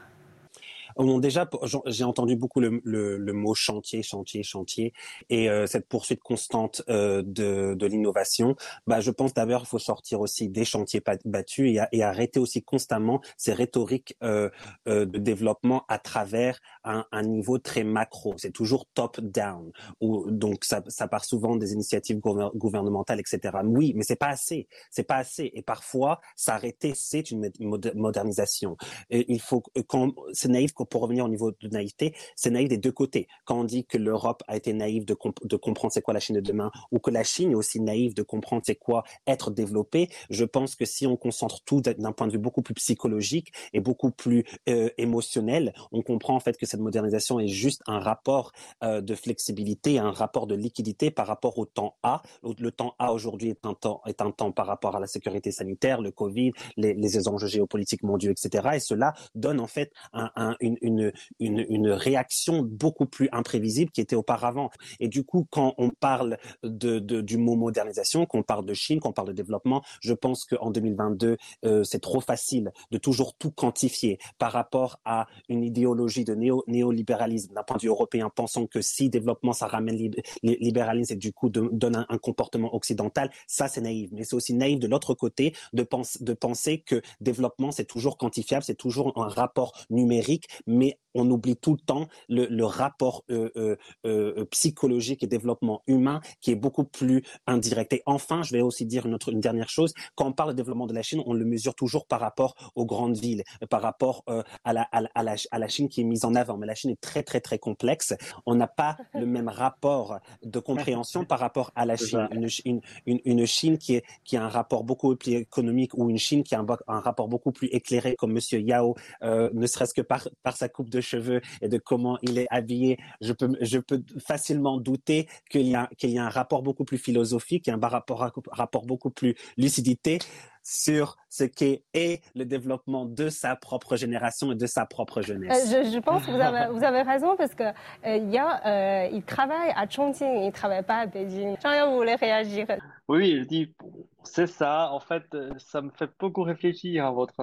déjà, 1.20 1.48
j'ai 1.87 2.04
entendu 2.04 2.37
beaucoup 2.37 2.61
le, 2.61 2.80
le, 2.85 3.33
mot 3.33 3.54
chantier, 3.54 4.02
chantier, 4.02 4.42
chantier, 4.42 4.92
et 5.28 5.48
euh, 5.50 5.66
cette 5.66 5.88
poursuite 5.88 6.20
constante 6.20 6.83
euh, 6.88 7.22
de, 7.24 7.74
de 7.74 7.87
l'innovation. 7.87 8.57
Bah, 8.87 9.00
je 9.00 9.11
pense 9.11 9.35
d'abord 9.35 9.62
il 9.62 9.66
faut 9.66 9.78
sortir 9.78 10.20
aussi 10.20 10.48
des 10.48 10.64
chantiers 10.64 11.02
battus 11.24 11.76
et, 11.76 11.80
et 11.92 12.02
arrêter 12.02 12.38
aussi 12.38 12.62
constamment 12.62 13.20
ces 13.37 13.52
rhétoriques 13.52 14.16
euh, 14.22 14.50
euh, 14.88 15.04
de 15.07 15.18
développement 15.18 15.85
à 15.88 15.98
travers 15.98 16.61
un, 16.85 17.04
un 17.12 17.22
niveau 17.22 17.59
très 17.59 17.85
macro. 17.85 18.35
C'est 18.37 18.52
toujours 18.52 18.87
top 18.94 19.20
down, 19.20 19.70
ou 20.00 20.30
donc 20.30 20.64
ça, 20.64 20.83
ça 20.88 21.09
part 21.09 21.24
souvent 21.24 21.57
des 21.57 21.72
initiatives 21.72 22.20
gouvernementales, 22.20 23.20
etc. 23.20 23.59
Oui, 23.64 23.92
mais 23.96 24.04
c'est 24.04 24.16
pas 24.16 24.28
assez, 24.28 24.68
c'est 24.90 25.04
pas 25.04 25.16
assez, 25.16 25.50
et 25.54 25.62
parfois 25.62 26.20
s'arrêter, 26.37 26.92
c'est 26.94 27.30
une 27.30 27.50
modernisation. 27.94 28.76
Et 29.11 29.33
il 29.33 29.40
faut 29.40 29.62
quand 29.88 30.12
c'est 30.33 30.48
naïf 30.48 30.72
pour 30.85 31.03
revenir 31.03 31.25
au 31.25 31.29
niveau 31.29 31.53
de 31.53 31.68
naïveté, 31.68 32.14
c'est 32.37 32.51
naïf 32.51 32.68
des 32.68 32.79
deux 32.79 32.92
côtés. 32.92 33.29
Quand 33.44 33.61
on 33.61 33.64
dit 33.64 33.85
que 33.85 33.99
l'Europe 33.99 34.42
a 34.49 34.57
été 34.57 34.73
naïve 34.73 35.05
de, 35.05 35.14
comprendre 35.14 35.92
c'est 35.92 36.03
quoi 36.03 36.14
la 36.14 36.20
Chine 36.20 36.37
de 36.37 36.40
demain, 36.40 36.70
ou 36.90 36.99
que 36.99 37.11
la 37.11 37.25
Chine 37.25 37.53
est 37.53 37.55
aussi 37.55 37.81
naïve 37.81 38.14
de 38.14 38.23
comprendre 38.23 38.62
c'est 38.64 38.75
quoi 38.75 39.05
être 39.27 39.51
développé, 39.51 40.09
je 40.31 40.44
pense 40.44 40.77
que 40.77 40.85
si 40.85 41.07
on 41.07 41.16
concentre 41.16 41.62
tout 41.64 41.81
d'un 41.81 42.12
point 42.12 42.27
de 42.27 42.33
vue 42.33 42.38
beaucoup 42.38 42.62
plus 42.62 42.75
psychologique 42.75 43.53
et 43.73 43.81
beaucoup 43.81 44.11
plus 44.11 44.44
euh, 44.68 44.90
émotionnel, 44.99 45.75
on 45.92 46.03
comprend 46.03 46.35
en 46.35 46.40
fait 46.40 46.57
que 46.57 46.66
cette 46.66 46.81
modernisation 46.81 47.40
est 47.40 47.49
juste 47.49 47.83
un 47.87 47.99
rapport 47.99 48.53
euh, 48.83 49.01
de 49.01 49.14
flexibilité, 49.14 49.99
un 49.99 50.11
rapport 50.11 50.47
de 50.47 50.55
liquidité 50.55 51.11
par 51.11 51.27
rapport 51.27 51.59
au 51.59 51.66
temps 51.66 51.97
A. 52.03 52.23
Le 52.59 52.70
temps 52.70 52.94
A 52.99 53.12
aujourd'hui 53.12 53.51
est 53.51 53.66
un 53.66 53.75
temps 53.75 54.03
est 54.07 54.20
un 54.20 54.31
temps 54.31 54.53
par 54.53 54.66
rapport 54.66 54.97
à 54.97 55.01
la 55.01 55.07
sécurité 55.07 55.51
sanitaire, 55.51 56.01
le 56.01 56.11
Covid, 56.11 56.53
les, 56.77 56.94
les 56.94 57.29
enjeux 57.29 57.49
géopolitiques 57.49 58.03
mondiaux, 58.03 58.31
etc. 58.31 58.68
Et 58.75 58.81
cela 58.81 59.14
donne 59.35 59.61
en 59.61 59.66
fait 59.66 59.92
un, 60.12 60.31
un, 60.37 60.57
une, 60.61 60.73
une, 60.82 61.12
une, 61.40 61.64
une, 61.68 61.90
réaction 61.90 62.62
beaucoup 62.62 63.06
plus 63.06 63.28
imprévisible 63.32 63.90
qui 63.90 64.00
était 64.00 64.16
auparavant. 64.16 64.70
Et 65.00 65.08
du 65.08 65.24
coup, 65.24 65.46
quand 65.50 65.74
on 65.78 65.90
parle 65.90 66.38
de, 66.62 66.98
de 66.98 67.20
du 67.20 67.37
mot 67.37 67.56
modernisation, 67.56 68.26
qu'on 68.26 68.42
parle 68.42 68.66
de 68.66 68.74
Chine, 68.74 69.00
qu'on 69.00 69.12
parle 69.12 69.28
de 69.28 69.32
développement, 69.32 69.82
je 70.00 70.12
pense 70.12 70.44
qu'en 70.44 70.70
2022, 70.70 71.37
euh, 71.64 71.84
c'est 71.84 72.00
trop 72.00 72.20
facile 72.20 72.72
de 72.90 72.98
toujours 72.98 73.34
tout 73.34 73.50
quantifier 73.50 74.18
par 74.38 74.52
rapport 74.52 75.00
à 75.04 75.26
une 75.48 75.62
idéologie 75.62 76.24
de 76.24 76.34
néo, 76.34 76.64
néolibéralisme 76.66 77.54
d'un 77.54 77.62
point 77.62 77.76
de 77.76 77.82
vue 77.82 77.88
européen, 77.88 78.30
pensant 78.34 78.66
que 78.66 78.80
si 78.80 79.08
développement, 79.10 79.52
ça 79.52 79.66
ramène 79.66 79.96
libéralisme 80.42 81.14
et 81.14 81.16
du 81.16 81.32
coup 81.32 81.48
donne 81.48 81.96
un, 81.96 82.06
un, 82.08 82.18
comportement 82.18 82.74
occidental, 82.74 83.30
ça 83.46 83.68
c'est 83.68 83.80
naïf. 83.80 84.10
Mais 84.12 84.24
c'est 84.24 84.37
aussi 84.37 84.54
naïf 84.54 84.78
de 84.78 84.87
l'autre 84.87 85.14
côté 85.14 85.54
de, 85.72 85.82
pense, 85.82 86.22
de 86.22 86.32
penser 86.32 86.80
que 86.80 87.02
développement, 87.20 87.70
c'est 87.70 87.84
toujours 87.84 88.18
quantifiable, 88.18 88.64
c'est 88.64 88.74
toujours 88.74 89.12
un 89.16 89.28
rapport 89.28 89.72
numérique, 89.90 90.48
mais 90.66 90.98
on 91.14 91.31
oublie 91.31 91.57
tout 91.57 91.72
le 91.72 91.79
temps 91.79 92.09
le, 92.29 92.64
rapport 92.64 93.24
euh, 93.31 93.50
euh, 93.57 93.77
euh, 94.07 94.44
psychologique 94.46 95.22
et 95.22 95.27
développement 95.27 95.83
humain 95.87 96.20
qui 96.40 96.50
est 96.50 96.57
beaucoup 96.57 96.85
plus 96.85 97.22
indirect. 97.46 97.92
Et 97.92 98.03
enfin, 98.07 98.42
je 98.42 98.53
vais 98.53 98.61
aussi 98.61 98.87
dire 98.87 99.07
une, 99.07 99.14
autre, 99.14 99.31
une 99.31 99.40
dernière 99.40 99.68
chose, 99.68 99.92
quand 100.14 100.27
on 100.27 100.33
parle 100.33 100.50
de 100.50 100.57
développement 100.57 100.87
de 100.87 100.94
la 100.94 101.03
Chine, 101.03 101.22
on 101.27 101.35
le 101.35 101.44
mesure 101.44 101.74
toujours 101.74 102.07
par 102.07 102.20
rapport 102.20 102.55
aux 102.74 102.87
grandes 102.87 103.16
villes, 103.16 103.44
par 103.70 103.83
rapport 103.83 104.24
à, 104.64 104.72
la, 104.72 104.83
à, 104.83 105.00
la, 105.22 105.37
à, 105.50 105.59
la, 105.59 105.68
Chine 105.68 105.88
qui 105.88 106.00
est 106.00 106.05
mise 106.05 106.24
en 106.24 106.35
avant. 106.35 106.57
Mais 106.57 106.66
la 106.66 106.74
Chine 106.74 106.90
est 106.90 107.00
très, 107.00 107.22
très, 107.22 107.40
très 107.40 107.59
complexe. 107.59 108.14
On 108.46 108.55
n'a 108.55 108.66
pas 108.66 108.96
le 109.14 109.27
même 109.27 109.48
rapport 109.48 110.18
de 110.42 110.59
compréhension 110.59 111.24
par 111.24 111.38
rapport 111.38 111.70
à 111.77 111.87
la 111.87 111.96
Chine. 111.96 112.29
Une, 112.33 112.81
une, 113.07 113.20
une, 113.24 113.46
Chine 113.46 113.79
qui, 113.79 113.96
est, 113.96 114.05
qui 114.24 114.37
a 114.37 114.44
un 114.44 114.48
rapport 114.48 114.85
beaucoup 114.85 115.14
plus 115.16 115.35
économique 115.35 115.92
ou 115.94 116.11
une 116.11 116.18
Chine 116.18 116.42
qui 116.42 116.55
a 116.55 116.61
un, 116.61 116.66
un 116.88 117.00
rapport 117.00 117.29
beaucoup 117.29 117.53
plus 117.53 117.68
éclairé, 117.68 118.16
comme 118.16 118.33
Monsieur 118.33 118.59
Yao, 118.61 118.94
ne 119.22 119.66
serait-ce 119.66 119.94
que 119.94 120.03
par, 120.03 120.29
par 120.42 120.54
sa 120.57 120.69
coupe 120.69 120.90
de 120.90 121.01
cheveux 121.01 121.40
et 121.61 121.69
de 121.69 121.79
comment 121.79 122.19
il 122.23 122.38
est 122.38 122.47
habillé, 122.51 122.99
je 123.21 123.33
peux, 123.33 123.51
je 123.61 123.79
peux 123.79 124.03
facilement 124.19 124.79
douter 124.79 125.29
qu'il 125.51 125.69
y, 125.69 125.75
a, 125.75 125.88
qu'il 125.99 126.11
y 126.11 126.19
a 126.19 126.25
un 126.25 126.31
rapport 126.31 126.62
beaucoup 126.62 126.85
plus 126.85 126.99
philosophique, 126.99 127.69
un 127.69 127.79
rapport, 127.79 128.33
rapport 128.53 128.87
beaucoup 128.87 129.11
plus 129.11 129.35
lucidité 129.57 130.19
sur 130.64 131.17
ce 131.29 131.45
qu'est 131.45 131.85
est 131.93 132.23
le 132.35 132.45
développement 132.47 133.05
de 133.05 133.29
sa 133.29 133.55
propre 133.55 133.97
génération 133.97 134.51
et 134.53 134.55
de 134.55 134.67
sa 134.67 134.87
propre 134.87 135.21
jeunesse. 135.21 135.73
Euh, 135.73 135.85
je, 135.85 135.90
je, 135.90 135.99
pense 135.99 136.25
que 136.25 136.31
vous 136.31 136.40
avez, 136.40 136.73
vous 136.73 136.83
avez 136.83 137.03
raison 137.03 137.37
parce 137.37 137.55
que 137.55 137.64
euh, 137.64 138.17
il, 138.17 138.31
y 138.31 138.38
a, 138.38 138.67
euh, 139.05 139.09
il 139.12 139.23
travaille 139.23 139.73
à 139.77 139.87
Chongqing, 139.88 140.40
il 140.40 140.47
ne 140.47 140.51
travaille 140.51 140.83
pas 140.83 141.01
à 141.01 141.07
Beijing. 141.07 141.57
Jean, 141.62 141.90
vous 141.90 141.97
voulez 141.97 142.14
réagir 142.14 142.67
Oui, 143.09 143.29
il 143.29 143.47
dit, 143.47 143.75
c'est 144.23 144.47
ça. 144.47 144.90
En 144.90 145.01
fait, 145.01 145.25
ça 145.59 145.83
me 145.83 145.90
fait 145.90 146.11
beaucoup 146.19 146.43
réfléchir 146.43 147.05
à 147.05 147.11
votre 147.11 147.38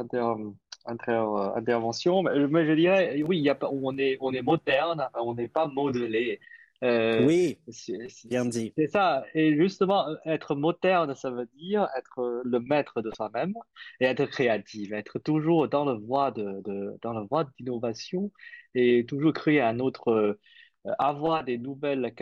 inter 0.86 1.12
euh, 1.12 1.54
intervention. 1.56 2.24
Mais, 2.24 2.66
je 2.66 2.74
dirais, 2.74 3.22
oui, 3.24 3.40
y 3.40 3.50
a, 3.50 3.58
on, 3.72 3.98
est, 3.98 4.18
on 4.22 4.32
est 4.34 4.42
moderne, 4.42 5.08
on 5.16 5.34
n'est 5.36 5.48
pas 5.48 5.68
modelé. 5.68 6.40
Euh, 6.84 7.24
oui, 7.28 7.60
bien 8.26 8.46
dit. 8.46 8.74
C'est 8.76 8.88
ça. 8.88 9.24
Et 9.36 9.56
justement, 9.56 10.08
être 10.26 10.56
moderne, 10.56 11.14
ça 11.14 11.30
veut 11.30 11.48
dire 11.54 11.88
être 11.96 12.42
le 12.44 12.60
maître 12.60 13.02
de 13.04 13.12
soi-même 13.12 13.54
et 14.00 14.06
être 14.06 14.26
créatif, 14.26 14.92
être 14.92 15.20
toujours 15.20 15.68
dans 15.68 15.86
le 15.86 15.94
voie 15.94 16.32
de, 16.32 16.62
de 16.62 16.98
dans 17.04 17.14
le 17.14 17.28
voie 17.28 17.46
d'innovation 17.60 18.32
et 18.74 19.06
toujours 19.06 19.34
créer 19.34 19.62
un 19.62 19.80
autre, 19.80 20.12
euh, 20.12 20.40
avoir 20.98 21.44
des 21.44 21.60
nouvelles 21.60 22.14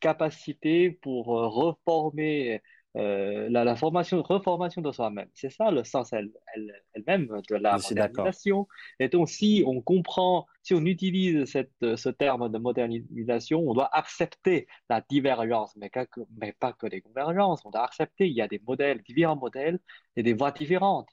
capacités 0.00 0.90
pour 0.90 1.38
euh, 1.38 1.46
reformer 1.46 2.60
euh, 2.96 3.48
la, 3.48 3.64
la, 3.64 3.74
formation, 3.74 4.22
reformation 4.22 4.82
de 4.82 4.92
soi-même. 4.92 5.28
C'est 5.34 5.50
ça 5.50 5.70
le 5.70 5.82
sens 5.84 6.12
elle, 6.12 6.30
elle, 6.54 6.72
même 7.06 7.26
de 7.48 7.56
la 7.56 7.78
modernisation. 7.78 8.68
Et 9.00 9.08
donc, 9.08 9.30
si 9.30 9.64
on 9.66 9.80
comprend, 9.80 10.46
si 10.62 10.74
on 10.74 10.84
utilise 10.84 11.46
cette, 11.46 11.72
ce 11.80 12.08
terme 12.10 12.50
de 12.50 12.58
modernisation, 12.58 13.60
on 13.60 13.72
doit 13.72 13.88
accepter 13.96 14.66
la 14.90 15.00
divergence, 15.00 15.74
mais, 15.76 15.90
mais 16.38 16.52
pas 16.52 16.72
que 16.74 16.86
les 16.86 17.00
convergences. 17.00 17.64
On 17.64 17.70
doit 17.70 17.84
accepter 17.84 18.28
il 18.28 18.34
y 18.34 18.42
a 18.42 18.48
des 18.48 18.60
modèles, 18.66 19.02
différents 19.02 19.36
modèles 19.36 19.78
et 20.16 20.22
des 20.22 20.34
voies 20.34 20.52
différentes. 20.52 21.08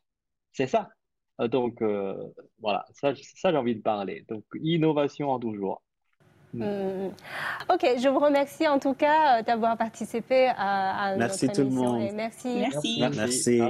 C'est 0.52 0.68
ça. 0.68 0.90
donc, 1.40 1.82
voilà, 2.60 2.86
ça, 2.94 3.14
ça 3.16 3.52
j'ai 3.52 3.58
envie 3.58 3.76
de 3.76 3.82
parler. 3.82 4.26
Donc, 4.28 4.44
innovation 4.62 5.30
en 5.30 5.40
toujours. 5.40 5.82
Hmm. 6.54 7.10
Ok, 7.72 7.86
je 7.98 8.10
vous 8.10 8.20
remercie 8.20 8.68
en 8.68 8.80
tout 8.80 8.94
cas 8.94 9.44
d'avoir 9.44 9.78
participé 9.78 10.48
à, 10.48 11.12
à 11.12 11.16
merci 11.16 11.46
notre 11.46 11.60
émission. 11.62 11.84
Tout 11.84 11.92
le 11.92 12.00
monde. 12.00 12.12
merci. 12.16 12.56
Merci. 12.60 13.62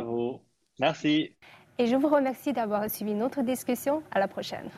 Merci. 0.80 1.36
Et 1.78 1.88
je 1.88 1.96
vous 1.96 2.08
remercie 2.08 2.54
d'avoir 2.54 2.90
suivi 2.90 3.14
notre 3.14 3.42
discussion. 3.42 4.04
À 4.12 4.20
la 4.20 4.28
prochaine. 4.28 4.70